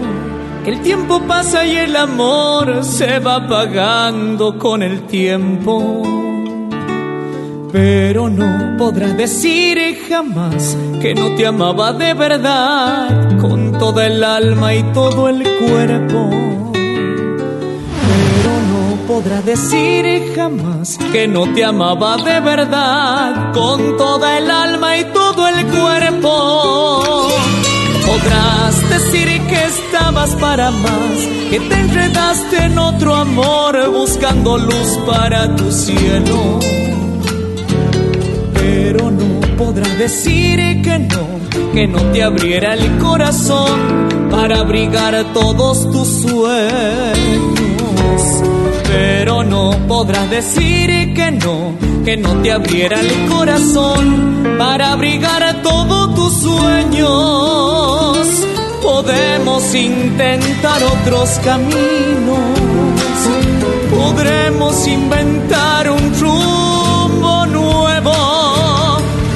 que 0.65 0.71
el 0.71 0.81
tiempo 0.81 1.21
pasa 1.27 1.67
y 1.67 1.75
el 1.75 1.95
amor 1.95 2.83
se 2.83 3.19
va 3.19 3.35
apagando 3.35 4.57
con 4.57 4.81
el 4.81 5.05
tiempo. 5.05 6.01
Pero 7.71 8.27
no 8.27 8.75
podrás 8.75 9.15
decir 9.15 9.99
jamás 10.09 10.75
que 10.99 11.13
no 11.13 11.35
te 11.35 11.45
amaba 11.45 11.93
de 11.93 12.15
verdad, 12.15 13.37
con 13.37 13.77
toda 13.77 14.07
el 14.07 14.23
alma 14.23 14.73
y 14.73 14.81
todo 14.93 15.29
el 15.29 15.43
cuerpo 15.59 16.66
podrá 19.07 19.41
decir 19.41 20.33
jamás 20.35 20.97
que 21.13 21.27
no 21.29 21.51
te 21.53 21.63
amaba 21.63 22.17
de 22.17 22.41
verdad 22.41 23.53
con 23.53 23.95
toda 23.95 24.37
el 24.37 24.51
alma 24.51 24.97
y 24.97 25.05
todo 25.05 25.47
el 25.47 25.65
cuerpo. 25.67 27.29
Podrás 28.05 28.89
decir 28.89 29.41
que 29.47 29.63
estabas 29.63 30.35
para 30.35 30.71
más, 30.71 31.17
que 31.49 31.59
te 31.59 31.75
enredaste 31.75 32.63
en 32.65 32.77
otro 32.77 33.15
amor 33.15 33.91
buscando 33.91 34.57
luz 34.57 34.99
para 35.05 35.55
tu 35.55 35.71
cielo. 35.71 36.59
Pero 38.53 39.09
no 39.09 39.39
podrás 39.57 39.97
decir 39.97 40.81
que 40.81 40.99
no, 40.99 41.73
que 41.73 41.87
no 41.87 42.01
te 42.11 42.23
abriera 42.23 42.73
el 42.73 42.97
corazón 42.97 44.09
para 44.29 44.59
abrigar 44.59 45.15
todos 45.33 45.89
tus 45.91 46.07
sueños 46.23 47.67
pero 48.87 49.43
no 49.43 49.71
podrás 49.87 50.29
decir 50.29 51.13
que 51.13 51.31
no, 51.31 51.75
que 52.05 52.17
no 52.17 52.41
te 52.41 52.51
abriera 52.51 52.99
el 52.99 53.29
corazón 53.29 54.55
para 54.57 54.93
abrigar 54.93 55.61
todos 55.61 56.15
tus 56.15 56.33
sueños. 56.41 58.17
Podemos 58.81 59.75
intentar 59.75 60.81
otros 60.83 61.29
caminos, 61.43 62.39
podremos 63.91 64.87
inventar 64.87 65.91
un 65.91 66.13
rumbo 66.19 67.45
nuevo, 67.47 68.13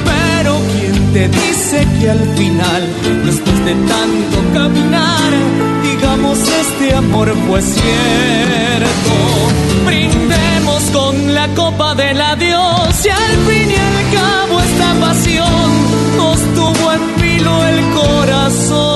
pero 0.04 0.56
¿quién 0.72 1.12
te 1.12 1.28
dice 1.28 1.86
que 2.00 2.10
al 2.10 2.26
final, 2.36 2.88
después 3.24 3.64
de 3.66 3.74
tanto 3.74 4.52
caminar, 4.54 5.32
este 6.14 6.94
amor 6.94 7.34
fue 7.46 7.62
cierto. 7.62 7.82
Brindemos 9.86 10.82
con 10.92 11.34
la 11.34 11.48
copa 11.54 11.94
del 11.94 12.20
adiós 12.20 13.06
y 13.06 13.08
al 13.08 13.36
fin 13.46 13.70
y 13.70 13.74
al 13.74 14.10
cabo 14.12 14.60
esta 14.60 14.94
pasión 15.00 16.16
nos 16.16 16.38
tuvo 16.54 16.92
en 16.92 17.20
vilo 17.20 17.64
el 17.64 17.90
corazón. 17.94 18.92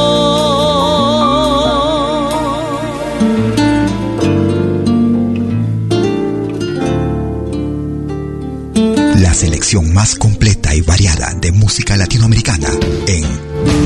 La 9.22 9.32
selección 9.32 9.92
más 9.94 10.16
completa 10.16 10.74
y 10.74 10.82
variada 10.82 11.32
de 11.34 11.50
música 11.52 11.96
latinoamericana 11.96 12.68
en 13.06 13.24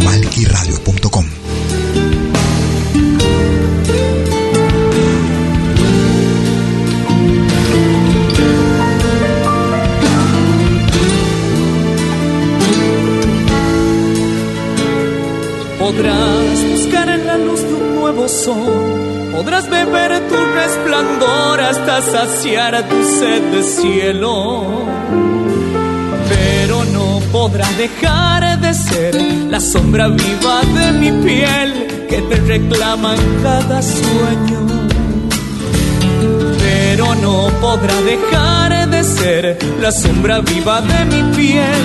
malquiradio.com. 0.04 0.89
podrás 19.32 19.68
beber 19.68 20.28
tu 20.28 20.36
resplandor 20.54 21.60
hasta 21.60 22.02
saciar 22.02 22.88
tu 22.88 23.02
sed 23.18 23.42
de 23.52 23.62
cielo. 23.62 24.86
Pero 26.28 26.84
no 26.84 27.20
podrás 27.32 27.76
dejar 27.76 28.60
de 28.60 28.74
ser 28.74 29.14
la 29.48 29.60
sombra 29.60 30.08
viva 30.08 30.60
de 30.76 30.92
mi 30.92 31.10
piel 31.24 32.06
que 32.08 32.22
te 32.22 32.36
reclama 32.36 33.14
en 33.14 33.42
cada 33.42 33.82
sueño. 33.82 34.60
Pero 36.58 37.14
no 37.16 37.48
podrás 37.60 38.04
dejar 38.04 38.90
de 38.90 38.90
de 38.90 39.04
ser 39.04 39.58
la 39.80 39.92
sombra 39.92 40.40
viva 40.40 40.80
de 40.80 41.04
mi 41.06 41.22
piel 41.36 41.82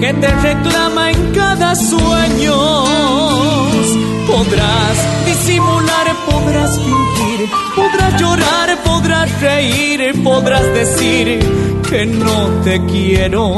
que 0.00 0.12
te 0.14 0.28
reclama 0.28 1.10
en 1.10 1.32
cada 1.32 1.74
sueño. 1.74 2.54
Podrás 4.26 5.24
disimular, 5.24 6.06
podrás 6.28 6.76
fingir, 6.76 7.48
podrás 7.74 8.20
llorar, 8.20 8.78
podrás 8.84 9.40
reír, 9.40 10.22
podrás 10.24 10.64
decir 10.74 11.38
que 11.88 12.06
no 12.06 12.48
te 12.64 12.84
quiero. 12.86 13.54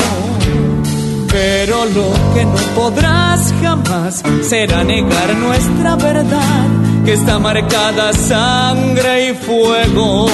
Pero 1.31 1.85
lo 1.87 2.35
que 2.35 2.45
no 2.45 2.61
podrás 2.75 3.55
jamás 3.62 4.23
será 4.43 4.85
negar 4.85 5.35
nuestra 5.37 5.97
verdad, 5.97 6.66
que 7.05 7.12
está 7.14 7.39
marcada 7.39 8.12
sangre 8.12 9.31
y 9.31 9.35
fuego. 9.35 10.27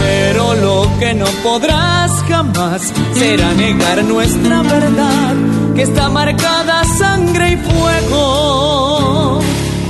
Pero 0.00 0.54
lo 0.54 0.98
que 0.98 1.14
no 1.14 1.26
podrás 1.42 2.12
jamás 2.28 2.92
será 3.14 3.52
negar 3.54 4.04
nuestra 4.04 4.62
verdad, 4.62 5.34
que 5.74 5.82
está 5.82 6.08
marcada 6.08 6.84
sangre 6.84 7.52
y 7.52 7.56
fuego. 7.56 8.87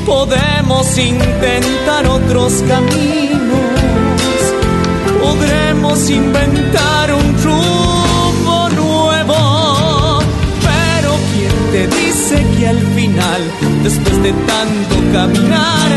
Podemos 0.09 0.99
intentar 0.99 2.07
otros 2.07 2.65
caminos, 2.67 3.61
podremos 5.21 6.09
inventar 6.09 7.13
un 7.13 7.37
rumbo 7.45 8.71
nuevo, 8.71 10.19
pero 10.63 11.11
¿quién 11.35 11.53
te 11.73 11.87
dice 11.95 12.47
que 12.57 12.69
al 12.69 12.81
final, 12.97 13.43
después 13.83 14.23
de 14.23 14.33
tanto 14.33 15.13
caminar, 15.13 15.91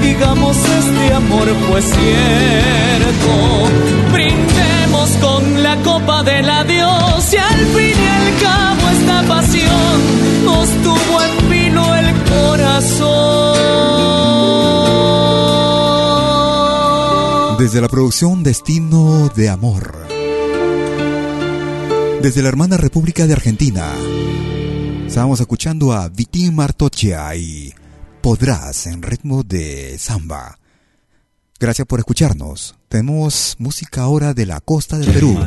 digamos 0.00 0.56
este 0.56 1.12
amor 1.12 1.48
fue 1.68 1.82
cierto. 1.82 3.30
Brindemos 4.14 5.10
con 5.20 5.62
la 5.62 5.76
copa 5.82 6.22
del 6.22 6.48
adiós 6.48 7.34
y 7.34 7.36
al 7.36 7.66
fin 7.74 7.96
y 8.02 8.08
al 8.18 8.42
cabo 8.42 8.88
esta 8.98 9.22
pasión 9.28 9.96
nos 10.46 10.68
tuvo 10.82 11.22
en 11.22 11.50
vino 11.50 11.94
el 11.94 12.14
corazón. 12.24 13.37
Desde 17.68 17.82
la 17.82 17.88
producción 17.88 18.42
Destino 18.42 19.28
de 19.36 19.50
Amor. 19.50 19.94
Desde 22.22 22.40
la 22.40 22.48
hermana 22.48 22.78
República 22.78 23.26
de 23.26 23.34
Argentina. 23.34 23.92
Estábamos 25.06 25.38
escuchando 25.38 25.92
a 25.92 26.08
Vitín 26.08 26.54
Martochia 26.54 27.36
y 27.36 27.74
Podrás 28.22 28.86
en 28.86 29.02
ritmo 29.02 29.42
de 29.42 29.98
samba. 29.98 30.58
Gracias 31.60 31.86
por 31.86 31.98
escucharnos. 31.98 32.74
Tenemos 32.88 33.56
música 33.58 34.00
ahora 34.00 34.32
de 34.32 34.46
la 34.46 34.60
costa 34.62 34.96
del 34.96 35.12
Perú. 35.12 35.38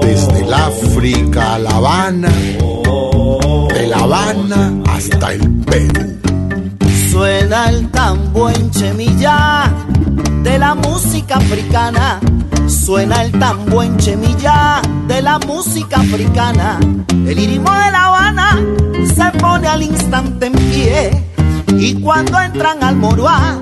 Desde 0.00 0.44
el 0.44 0.54
África 0.54 1.56
a 1.56 1.58
La 1.58 1.70
Habana, 1.70 2.32
de 3.74 3.86
La 3.88 3.98
Habana 3.98 4.80
hasta 4.86 5.32
el 5.32 5.50
Perú. 5.64 6.19
Suena 7.20 7.68
el 7.68 7.90
tambo 7.90 8.48
en 8.48 8.70
Chemilla 8.70 9.70
de 10.42 10.58
la 10.58 10.74
música 10.74 11.36
africana. 11.36 12.18
Suena 12.66 13.22
el 13.22 13.38
tambo 13.38 13.82
en 13.82 13.98
Chemilla 13.98 14.80
de 15.06 15.20
la 15.20 15.38
música 15.40 16.00
africana. 16.00 16.80
El 17.10 17.38
irimo 17.38 17.70
de 17.72 17.90
La 17.90 18.06
Habana 18.06 18.58
se 19.14 19.38
pone 19.38 19.68
al 19.68 19.82
instante 19.82 20.46
en 20.46 20.52
pie. 20.54 21.24
Y 21.76 22.00
cuando 22.00 22.40
entran 22.40 22.82
al 22.82 22.96
Moroá, 22.96 23.58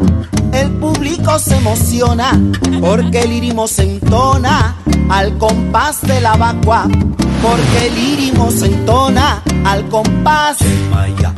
el 0.53 0.71
público 0.79 1.37
se 1.41 1.57
emociona 1.57 2.41
porque 2.81 3.23
el 3.23 3.33
irimo 3.33 3.67
se 3.67 3.83
entona 3.83 4.77
al 5.11 5.37
compás 5.37 6.01
de 6.03 6.21
la 6.21 6.37
vacua. 6.37 6.87
Porque 7.43 7.87
el 7.87 7.99
irimo 7.99 8.51
se 8.51 8.67
entona 8.67 9.43
al 9.65 9.89
compás 9.89 10.59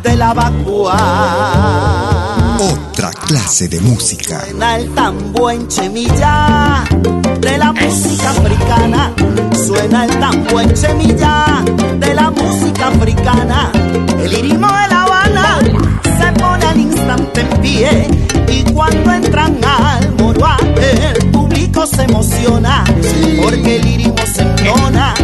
de 0.03 0.16
la 0.16 0.32
vacua. 0.34 0.96
Otra 2.59 3.11
clase 3.11 3.68
de 3.68 3.80
música. 3.80 4.40
Suena 4.44 4.76
el 4.76 4.90
tambo 4.94 5.51
en 5.51 5.68
Chemilla 5.68 6.84
de 7.40 7.59
la 7.59 7.72
música 7.72 8.30
africana. 8.30 9.12
Suena 9.66 10.05
el 10.05 10.18
tambo 10.18 10.61
en 10.61 10.72
Chemilla 10.74 11.62
de 11.98 12.14
la 12.14 12.30
música 12.30 12.88
africana. 12.88 13.72
El 14.22 14.32
irimo 14.32 14.66
de 14.66 14.88
La 14.88 15.03
Habana 15.03 15.59
se 16.03 16.32
pone 16.32 16.64
al 16.66 16.80
instante 16.80 17.40
en 17.40 17.61
pie. 17.61 18.09
Y 18.48 18.62
cuando 18.72 19.12
entran 19.12 19.59
al 19.64 20.12
Moroá, 20.16 20.57
el 20.76 21.30
público 21.51 21.86
se 21.86 22.03
emociona. 22.03 22.84
Porque 23.42 23.76
el 23.76 23.86
irimo 23.86 24.26
se 24.26 24.42
entona 24.42 25.14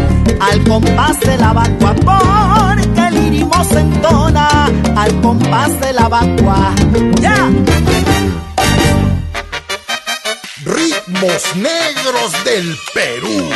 al 0.40 0.64
compás 0.64 1.20
de 1.20 1.38
la 1.38 1.52
vacua. 1.52 1.94
Porque 1.94 3.06
el 3.08 3.26
irimo 3.26 3.64
se 3.64 3.80
entona 3.80 4.66
al 4.96 5.20
compás 5.20 5.80
de 5.80 5.92
la 5.92 6.08
vacua. 6.08 6.74
¡Ya! 7.20 7.48
Ritmos 10.64 11.56
negros 11.56 12.44
del 12.44 12.76
Perú. 12.92 13.50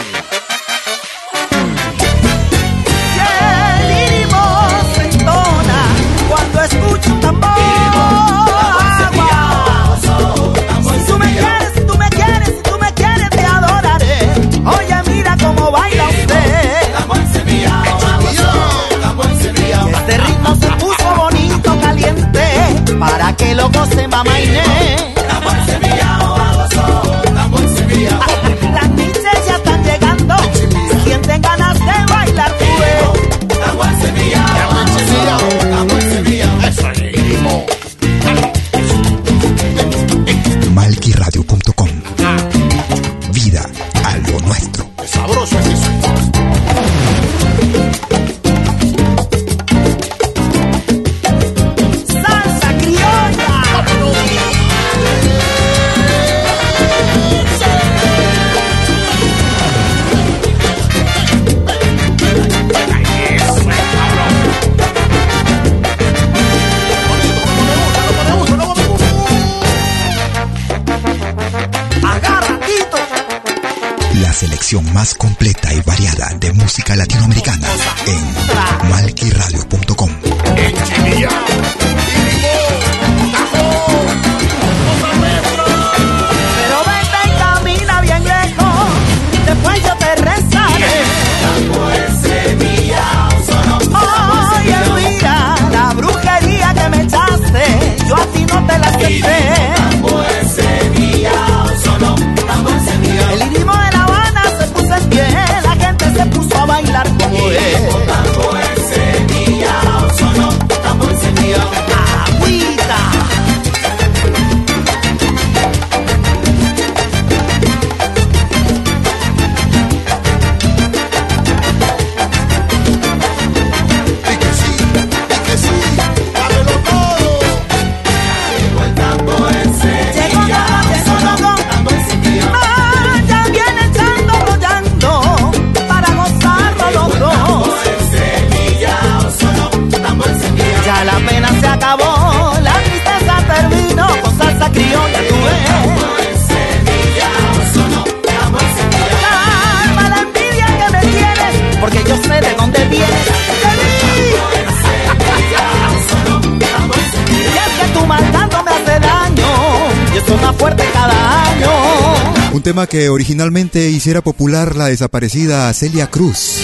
Un 162.61 162.65
tema 162.65 162.87
que 162.87 163.09
originalmente 163.09 163.89
hiciera 163.89 164.21
popular 164.21 164.77
la 164.77 164.89
desaparecida 164.89 165.73
Celia 165.73 166.11
Cruz 166.11 166.59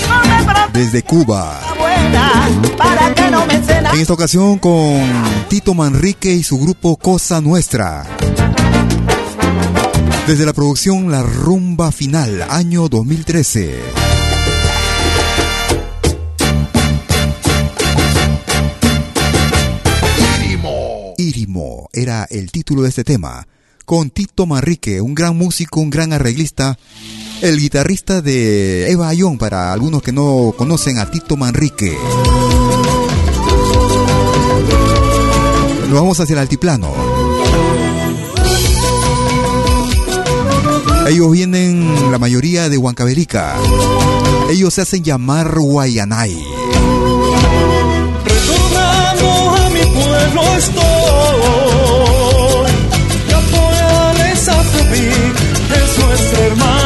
desde 0.75 1.03
Cuba. 1.03 1.59
En 3.95 4.01
esta 4.01 4.13
ocasión 4.13 4.59
con 4.59 5.01
Tito 5.49 5.73
Manrique 5.73 6.35
y 6.35 6.43
su 6.43 6.59
grupo 6.59 6.99
Cosa 6.99 7.41
Nuestra. 7.41 8.05
Desde 10.27 10.45
la 10.45 10.53
producción 10.53 11.11
La 11.11 11.23
Rumba 11.23 11.91
Final, 11.91 12.45
año 12.51 12.91
2013. 12.91 13.81
Irimo. 20.43 21.15
Irimo 21.17 21.89
era 21.91 22.27
el 22.29 22.53
título 22.53 22.83
de 22.83 22.91
este 22.91 23.03
tema 23.03 23.47
con 23.87 24.11
Tito 24.11 24.47
Manrique, 24.47 25.01
un 25.01 25.15
gran 25.15 25.39
músico, 25.39 25.81
un 25.81 25.91
gran 25.91 26.13
arreglista, 26.13 26.77
el 27.41 27.59
guitarrista 27.61 28.21
de 28.21 28.91
Eva 28.91 29.09
Ayón, 29.09 29.39
para 29.39 29.73
algunos 29.73 30.03
que 30.03 30.11
no 30.11 30.53
conocen 30.59 30.99
a 30.99 31.09
Tito 31.09 31.37
Manrique. 31.37 31.97
Nos 35.89 35.93
vamos 35.93 36.19
hacia 36.19 36.33
el 36.33 36.41
altiplano. 36.41 36.93
Ellos 41.09 41.31
vienen, 41.31 42.11
la 42.11 42.19
mayoría 42.19 42.69
de 42.69 42.77
Huancavelica. 42.77 43.55
Ellos 44.51 44.75
se 44.75 44.81
hacen 44.81 45.05
llamar 45.05 45.57
Guayanay. 45.57 46.37
Retornando 48.25 49.51
a 49.51 49.71
mi 49.71 49.81
pueblo 49.95 50.43
estoy 50.57 51.76
es 54.95 55.99
nuestra 56.05 56.47
hermana. 56.47 56.86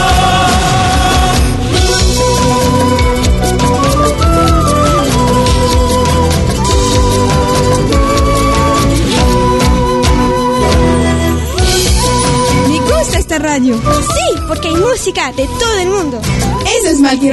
Sí, 13.69 14.41
porque 14.47 14.69
hay 14.69 14.75
música 14.75 15.31
de 15.33 15.47
todo 15.47 15.77
el 15.79 15.89
mundo. 15.89 16.19
Eso 16.79 16.87
es 16.89 16.99
Malqui 16.99 17.29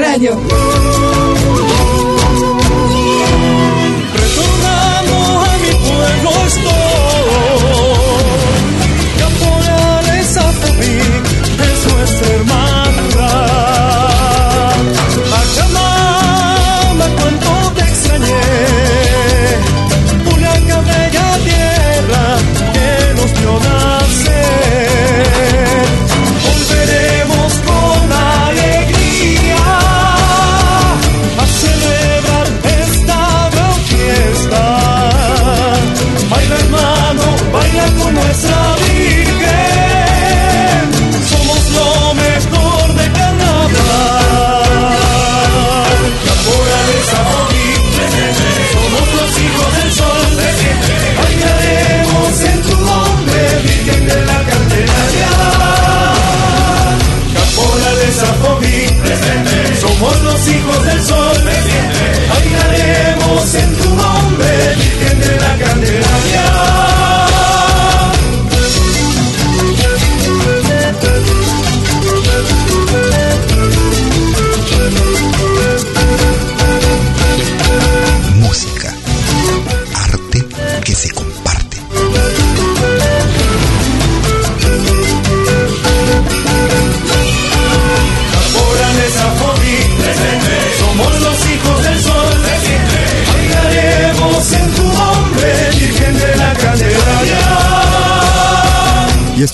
hijos 60.49 60.85
del 60.85 61.03
sol. 61.03 61.58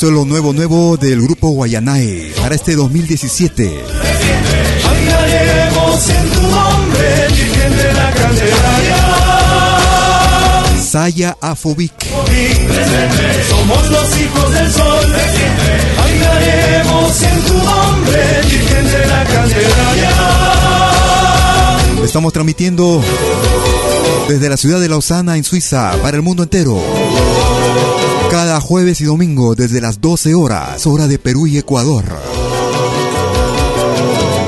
Esto 0.04 0.12
es 0.12 0.18
lo 0.20 0.26
nuevo, 0.26 0.52
nuevo 0.52 0.98
del 0.98 1.22
grupo 1.22 1.48
Guayanae 1.48 2.34
para 2.36 2.54
este 2.54 2.76
2017. 2.76 3.64
en 3.64 3.80
tu 6.30 6.42
nombre, 6.42 7.28
Virgen 7.28 7.74
de 7.74 7.92
la 7.94 8.10
Candelaria. 8.12 8.96
Saya 10.90 11.38
Afobic. 11.40 11.94
Somos 13.48 13.90
los 13.90 14.20
hijos 14.20 14.52
del 14.52 14.70
sol. 14.72 15.06
Bailaremos 15.96 17.22
en 17.22 17.40
tu 17.40 17.54
nombre, 17.54 18.42
Virgen 18.50 18.84
de 18.84 19.06
la 19.06 19.24
Candelaria. 19.24 20.10
Estamos 22.04 22.30
transmitiendo 22.34 23.02
desde 24.28 24.50
la 24.50 24.58
ciudad 24.58 24.80
de 24.80 24.88
Lausana, 24.90 25.38
en 25.38 25.44
Suiza, 25.44 25.96
para 26.02 26.18
el 26.18 26.22
mundo 26.22 26.42
entero 26.42 27.53
cada 28.36 28.60
jueves 28.60 29.00
y 29.00 29.04
domingo 29.04 29.54
desde 29.54 29.80
las 29.80 30.00
12 30.00 30.34
horas, 30.34 30.88
hora 30.88 31.06
de 31.06 31.20
Perú 31.20 31.46
y 31.46 31.56
Ecuador. 31.56 32.04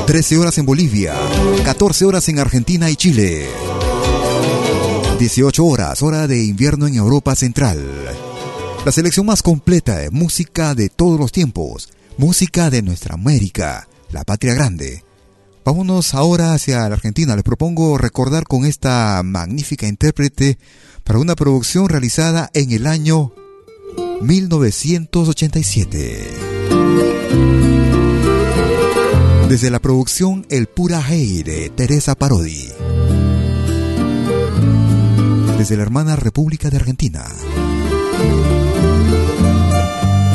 13 0.05 0.37
horas 0.37 0.57
en 0.57 0.65
Bolivia, 0.65 1.15
14 1.63 2.03
horas 2.03 2.27
en 2.27 2.37
Argentina 2.37 2.89
y 2.89 2.97
Chile. 2.97 3.47
18 5.17 5.63
horas, 5.63 6.01
hora 6.01 6.27
de 6.27 6.43
invierno 6.43 6.85
en 6.85 6.95
Europa 6.95 7.33
Central. 7.33 7.79
La 8.83 8.91
selección 8.91 9.25
más 9.25 9.41
completa 9.41 9.95
de 9.95 10.09
música 10.09 10.75
de 10.75 10.89
todos 10.89 11.17
los 11.17 11.31
tiempos, 11.31 11.87
música 12.17 12.69
de 12.69 12.81
nuestra 12.81 13.13
América, 13.13 13.87
la 14.11 14.25
patria 14.25 14.53
grande. 14.53 15.05
Vámonos 15.63 16.13
ahora 16.13 16.53
hacia 16.53 16.89
la 16.89 16.95
Argentina. 16.95 17.37
Les 17.37 17.43
propongo 17.45 17.97
recordar 17.97 18.43
con 18.43 18.65
esta 18.65 19.21
magnífica 19.23 19.87
intérprete 19.87 20.57
para 21.05 21.19
una 21.19 21.37
producción 21.37 21.87
realizada 21.87 22.49
en 22.53 22.73
el 22.73 22.85
año 22.85 23.31
1987. 24.21 26.27
Desde 29.47 29.69
la 29.69 29.79
producción 29.79 30.45
El 30.49 30.67
Pura 30.67 31.01
Hey 31.07 31.43
de 31.43 31.69
Teresa 31.69 32.15
Parodi. 32.15 32.67
Desde 35.57 35.77
la 35.77 35.83
hermana 35.83 36.15
República 36.15 36.69
de 36.69 36.77
Argentina. 36.77 37.25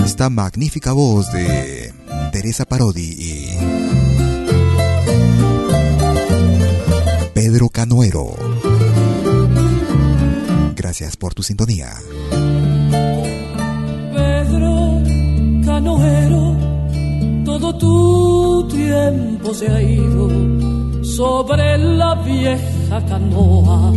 Esta 0.05 0.31
magnífica 0.31 0.93
voz 0.93 1.33
de 1.33 1.93
Teresa 2.33 2.65
Parodi 2.65 3.15
y 3.19 3.49
Pedro 7.35 7.69
Canoero. 7.69 8.35
Gracias 10.75 11.17
por 11.17 11.35
tu 11.35 11.43
sintonía. 11.43 11.93
Pedro 14.53 15.01
Canoero, 15.65 16.55
todo 17.43 17.75
tu 17.75 18.69
tiempo 18.69 19.55
se 19.55 19.67
ha 19.67 19.81
ido 19.81 20.29
sobre 21.03 21.79
la 21.79 22.15
vieja 22.17 23.01
canoa. 23.09 23.93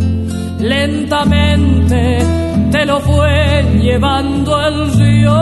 Lentamente 0.58 2.18
te 2.72 2.86
lo 2.86 3.00
fue 3.00 3.64
llevando 3.82 4.66
el 4.68 4.92
río. 4.98 5.36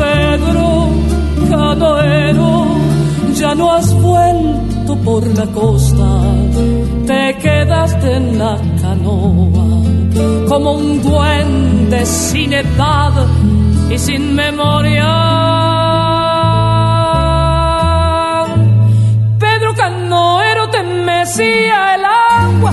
Pedro 0.00 0.88
Canoero, 1.50 2.66
ya 3.34 3.54
no 3.54 3.70
has 3.70 3.92
vuelto 4.00 4.96
por 5.04 5.26
la 5.36 5.46
costa, 5.48 6.08
te 7.06 7.36
quedaste 7.36 8.14
en 8.14 8.38
la 8.38 8.56
canoa 8.80 9.77
como 10.48 10.72
un 10.72 11.02
duende 11.02 12.06
sin 12.06 12.54
edad 12.54 13.12
y 13.90 13.98
sin 13.98 14.34
memoria. 14.34 15.06
Pedro 19.38 19.74
Canoero 19.74 20.70
te 20.70 20.82
mecía 20.82 21.94
el 21.96 22.04
agua 22.04 22.72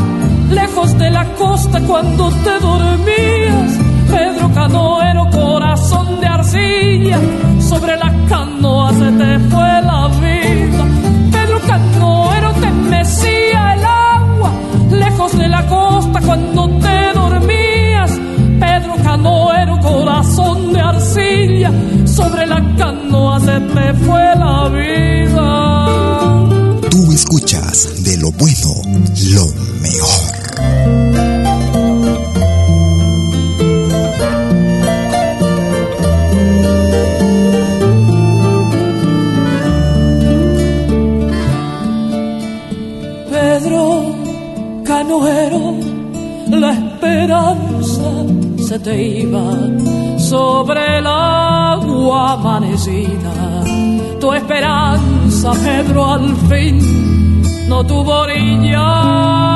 lejos 0.51 0.97
de 0.97 1.09
la 1.09 1.25
costa 1.33 1.81
cuando 1.81 2.29
te 2.45 2.59
dormías. 2.59 3.71
Pedro 4.09 4.49
Canoero, 4.53 5.29
corazón 5.31 6.21
de 6.21 6.27
arcilla, 6.27 7.19
sobre 7.59 7.97
la 7.97 8.11
canoa 8.29 8.93
se 8.93 9.11
te 9.11 9.39
fue 9.49 9.81
sobre 22.15 22.45
la 22.47 22.61
canoa 22.77 23.39
se 23.41 23.59
te 23.59 23.93
fue 24.05 24.23
la 24.43 24.69
vida. 24.69 25.49
Tú 26.89 27.11
escuchas 27.11 28.03
de 28.05 28.17
lo 28.17 28.31
bueno, 28.31 28.73
lo 29.33 29.45
mejor. 29.81 30.35
Pedro 43.29 44.15
Canoero, 44.85 45.63
la 46.49 46.71
esperanza 46.71 48.11
se 48.67 48.79
te 48.79 49.19
iba 49.19 49.51
sobre 50.17 50.95
agua 51.01 51.24
amanecida. 52.35 53.63
Tu 54.19 54.33
esperanza, 54.33 55.51
Pedro, 55.63 56.05
al 56.05 56.35
fin 56.49 56.79
no 57.67 57.83
tuvo 57.85 58.11
orillas. 58.21 59.54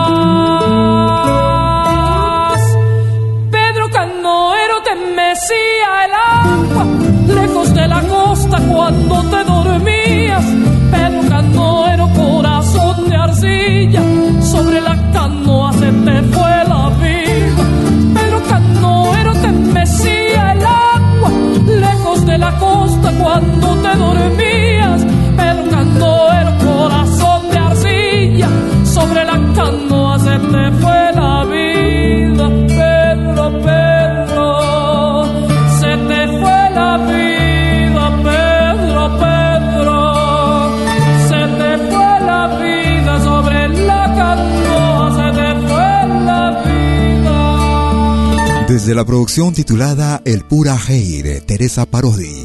La 48.99 49.05
producción 49.05 49.53
titulada 49.53 50.21
El 50.25 50.43
Pura 50.43 50.77
Hey 50.77 51.21
de 51.21 51.39
Teresa 51.39 51.85
Parodi. 51.85 52.43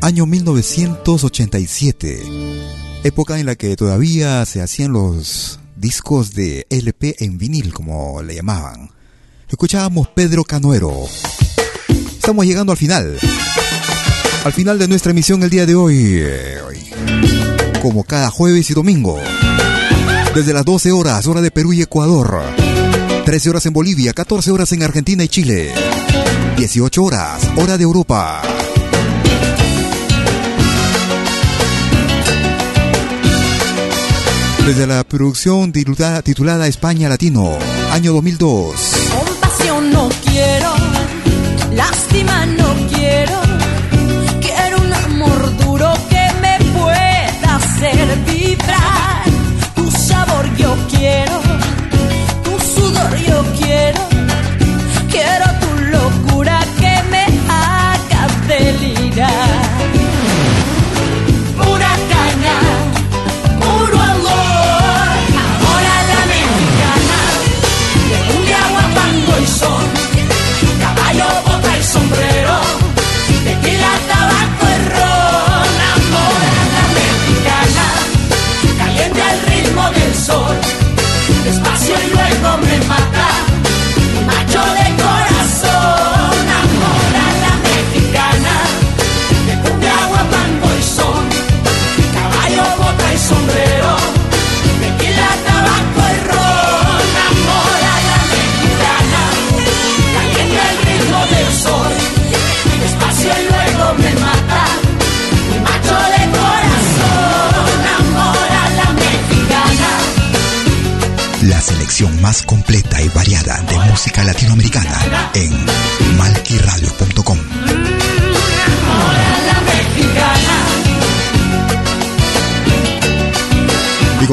Año 0.00 0.26
1987. 0.26 2.22
Época 3.02 3.40
en 3.40 3.46
la 3.46 3.56
que 3.56 3.74
todavía 3.74 4.46
se 4.46 4.62
hacían 4.62 4.92
los 4.92 5.58
discos 5.74 6.34
de 6.34 6.68
LP 6.70 7.16
en 7.18 7.36
vinil, 7.36 7.74
como 7.74 8.22
le 8.22 8.36
llamaban. 8.36 8.90
Escuchábamos 9.48 10.06
Pedro 10.06 10.44
Canoero. 10.44 10.94
Estamos 11.88 12.46
llegando 12.46 12.70
al 12.70 12.78
final. 12.78 13.18
Al 14.44 14.52
final 14.52 14.78
de 14.78 14.86
nuestra 14.86 15.10
emisión 15.10 15.42
el 15.42 15.50
día 15.50 15.66
de 15.66 15.74
hoy. 15.74 16.22
hoy. 16.64 16.78
Como 17.82 18.04
cada 18.04 18.30
jueves 18.30 18.70
y 18.70 18.74
domingo. 18.74 19.18
Desde 20.32 20.52
las 20.52 20.64
12 20.64 20.92
horas, 20.92 21.26
hora 21.26 21.40
de 21.40 21.50
Perú 21.50 21.72
y 21.72 21.82
Ecuador. 21.82 22.61
13 23.24 23.50
horas 23.50 23.66
en 23.66 23.72
Bolivia, 23.72 24.12
14 24.12 24.50
horas 24.50 24.72
en 24.72 24.82
Argentina 24.82 25.22
y 25.22 25.28
Chile. 25.28 25.72
18 26.56 27.02
horas, 27.02 27.48
hora 27.56 27.78
de 27.78 27.84
Europa. 27.84 28.42
Desde 34.66 34.86
la 34.86 35.04
producción 35.04 35.72
titulada, 35.72 36.66
España 36.66 37.08
Latino, 37.08 37.58
año 37.92 38.12
2002. 38.12 39.01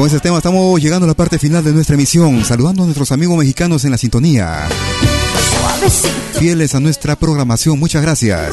Con 0.00 0.06
ese 0.06 0.18
tema 0.18 0.38
estamos 0.38 0.80
llegando 0.80 1.04
a 1.04 1.08
la 1.08 1.14
parte 1.14 1.38
final 1.38 1.62
de 1.62 1.74
nuestra 1.74 1.94
emisión, 1.94 2.42
saludando 2.42 2.84
a 2.84 2.86
nuestros 2.86 3.12
amigos 3.12 3.36
mexicanos 3.36 3.84
en 3.84 3.90
la 3.90 3.98
sintonía. 3.98 4.66
Fieles 6.38 6.74
a 6.74 6.80
nuestra 6.80 7.16
programación, 7.16 7.78
muchas 7.78 8.00
gracias. 8.00 8.48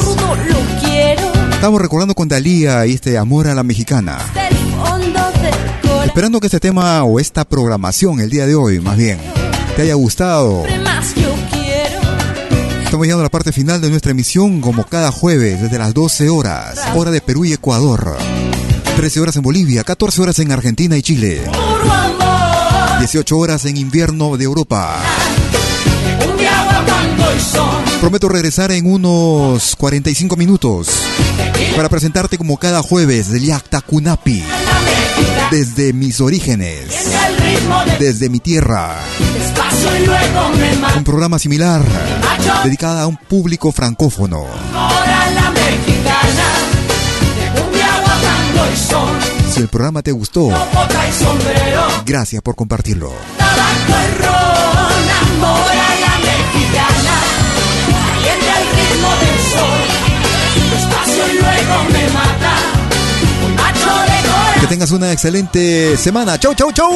Estamos 1.53 1.81
recordando 1.81 2.15
con 2.15 2.27
Dalía 2.27 2.85
y 2.85 2.95
este 2.95 3.17
amor 3.17 3.47
a 3.47 3.55
la 3.55 3.63
mexicana. 3.63 4.17
Esperando 6.03 6.41
que 6.41 6.47
este 6.47 6.59
tema 6.59 7.01
o 7.05 7.17
esta 7.17 7.45
programación 7.45 8.19
el 8.19 8.29
día 8.29 8.45
de 8.45 8.55
hoy, 8.55 8.81
más 8.81 8.97
bien, 8.97 9.17
te 9.77 9.83
haya 9.83 9.93
gustado. 9.93 10.65
Estamos 12.83 13.05
llegando 13.05 13.21
a 13.21 13.23
la 13.23 13.29
parte 13.29 13.53
final 13.53 13.79
de 13.79 13.89
nuestra 13.89 14.11
emisión 14.11 14.59
como 14.59 14.83
cada 14.83 15.13
jueves 15.13 15.61
desde 15.61 15.77
las 15.77 15.93
12 15.93 16.29
horas, 16.29 16.77
hora 16.93 17.09
de 17.09 17.21
Perú 17.21 17.45
y 17.45 17.53
Ecuador. 17.53 18.17
13 18.97 19.19
horas 19.19 19.35
en 19.35 19.43
Bolivia, 19.43 19.83
14 19.83 20.21
horas 20.23 20.39
en 20.39 20.51
Argentina 20.51 20.97
y 20.97 21.03
Chile. 21.03 21.43
18 22.97 23.37
horas 23.37 23.65
en 23.65 23.77
invierno 23.77 24.37
de 24.37 24.45
Europa. 24.45 24.97
Prometo 28.01 28.27
regresar 28.27 28.71
en 28.71 28.91
unos 28.91 29.75
45 29.75 30.35
minutos 30.35 30.89
para 31.75 31.89
presentarte 31.89 32.39
como 32.39 32.57
cada 32.57 32.81
jueves 32.81 33.29
del 33.29 33.45
Yacta 33.45 33.81
Kunapi. 33.81 34.43
Desde 35.51 35.93
mis 35.93 36.19
orígenes, 36.19 36.87
desde 37.99 38.29
mi 38.29 38.39
tierra. 38.39 38.95
Un 40.97 41.03
programa 41.03 41.37
similar 41.37 41.83
dedicado 42.63 43.01
a 43.01 43.05
un 43.05 43.17
público 43.17 43.71
francófono. 43.71 44.47
Si 49.53 49.61
el 49.61 49.67
programa 49.67 50.01
te 50.01 50.11
gustó, 50.11 50.49
gracias 52.05 52.41
por 52.41 52.55
compartirlo. 52.55 53.11
Que 64.59 64.67
tengas 64.67 64.91
una 64.91 65.11
excelente 65.11 65.97
semana. 65.97 66.39
Chau, 66.39 66.53
chau, 66.53 66.71
chau. 66.71 66.91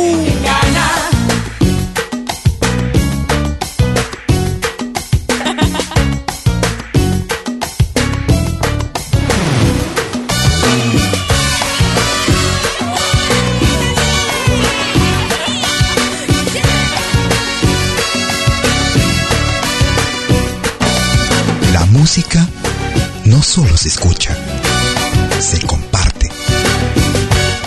Música 22.12 22.46
no 23.24 23.42
solo 23.42 23.78
se 23.78 23.88
escucha, 23.88 24.36
se 25.40 25.62
comparte. 25.66 26.30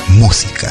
Música, 0.09 0.71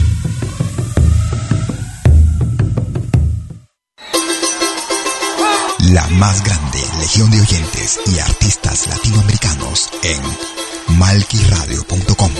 La 5.91 6.07
más 6.07 6.43
grande 6.43 6.79
legión 6.99 7.29
de 7.31 7.41
oyentes 7.41 7.99
y 8.07 8.19
artistas 8.19 8.87
latinoamericanos 8.87 9.89
en 10.03 10.97
malquiradio.com. 10.97 12.31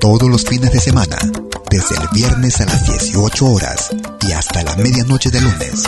todos 0.00 0.28
los 0.28 0.44
fines 0.44 0.72
de 0.72 0.80
semana, 0.80 1.18
desde 1.70 1.94
el 1.94 2.08
viernes 2.12 2.60
a 2.60 2.64
las 2.64 2.84
18 2.84 3.46
horas 3.46 3.90
y 4.22 4.32
hasta 4.32 4.64
la 4.64 4.74
medianoche 4.74 5.30
de 5.30 5.40
lunes. 5.40 5.84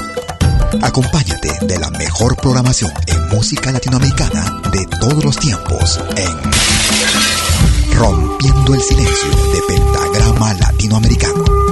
Acompáñate 0.82 1.66
de 1.66 1.78
la 1.80 1.90
mejor 1.90 2.36
programación 2.36 2.92
en 3.06 3.28
música 3.30 3.72
latinoamericana 3.72 4.60
de 4.70 4.86
todos 5.00 5.24
los 5.24 5.36
tiempos 5.38 5.98
en 6.16 7.96
Rompiendo 7.98 8.74
el 8.74 8.82
Silencio 8.82 9.30
de 9.52 9.62
Pentagrama 9.66 10.54
Latinoamericano. 10.54 11.71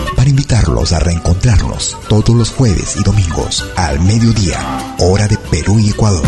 para 0.21 0.29
invitarlos 0.29 0.91
a 0.91 0.99
reencontrarnos 0.99 1.97
todos 2.07 2.35
los 2.35 2.51
jueves 2.51 2.95
y 2.95 3.01
domingos 3.01 3.65
al 3.75 3.99
mediodía, 4.01 4.95
hora 4.99 5.27
de 5.27 5.35
Perú 5.35 5.79
y 5.79 5.89
Ecuador, 5.89 6.21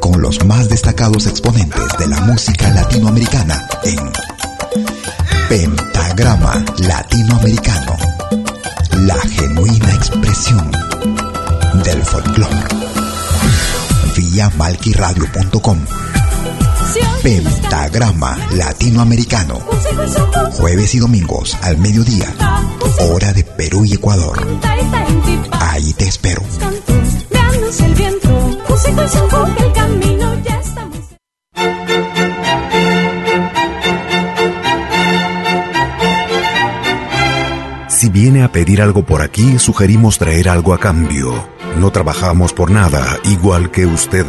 con 0.00 0.22
los 0.22 0.42
más 0.46 0.70
destacados 0.70 1.26
exponentes 1.26 1.84
de 1.98 2.08
la 2.08 2.22
música 2.22 2.70
latinoamericana 2.70 3.68
en 3.82 4.10
Pentagrama 5.50 6.64
Latinoamericano, 6.78 7.94
la 9.00 9.20
genuina 9.20 9.90
expresión 9.92 10.70
del 11.84 12.02
folclore 12.04 12.64
vía 14.16 14.50
malquiradio.com. 14.56 15.78
Pentagrama 17.22 18.38
Latinoamericano. 18.52 19.58
Jueves 20.52 20.94
y 20.94 20.98
domingos 21.00 21.56
al 21.62 21.78
mediodía. 21.78 22.32
Hora 23.00 23.32
de 23.32 23.44
Perú 23.44 23.84
y 23.84 23.94
Ecuador. 23.94 24.46
Ahí 25.60 25.92
te 25.94 26.06
espero. 26.06 26.42
Si 37.88 38.08
viene 38.10 38.42
a 38.42 38.52
pedir 38.52 38.82
algo 38.82 39.04
por 39.04 39.22
aquí, 39.22 39.58
sugerimos 39.58 40.18
traer 40.18 40.48
algo 40.48 40.74
a 40.74 40.78
cambio. 40.78 41.48
No 41.78 41.90
trabajamos 41.90 42.52
por 42.52 42.70
nada, 42.70 43.18
igual 43.24 43.70
que 43.70 43.86
usted. 43.86 44.26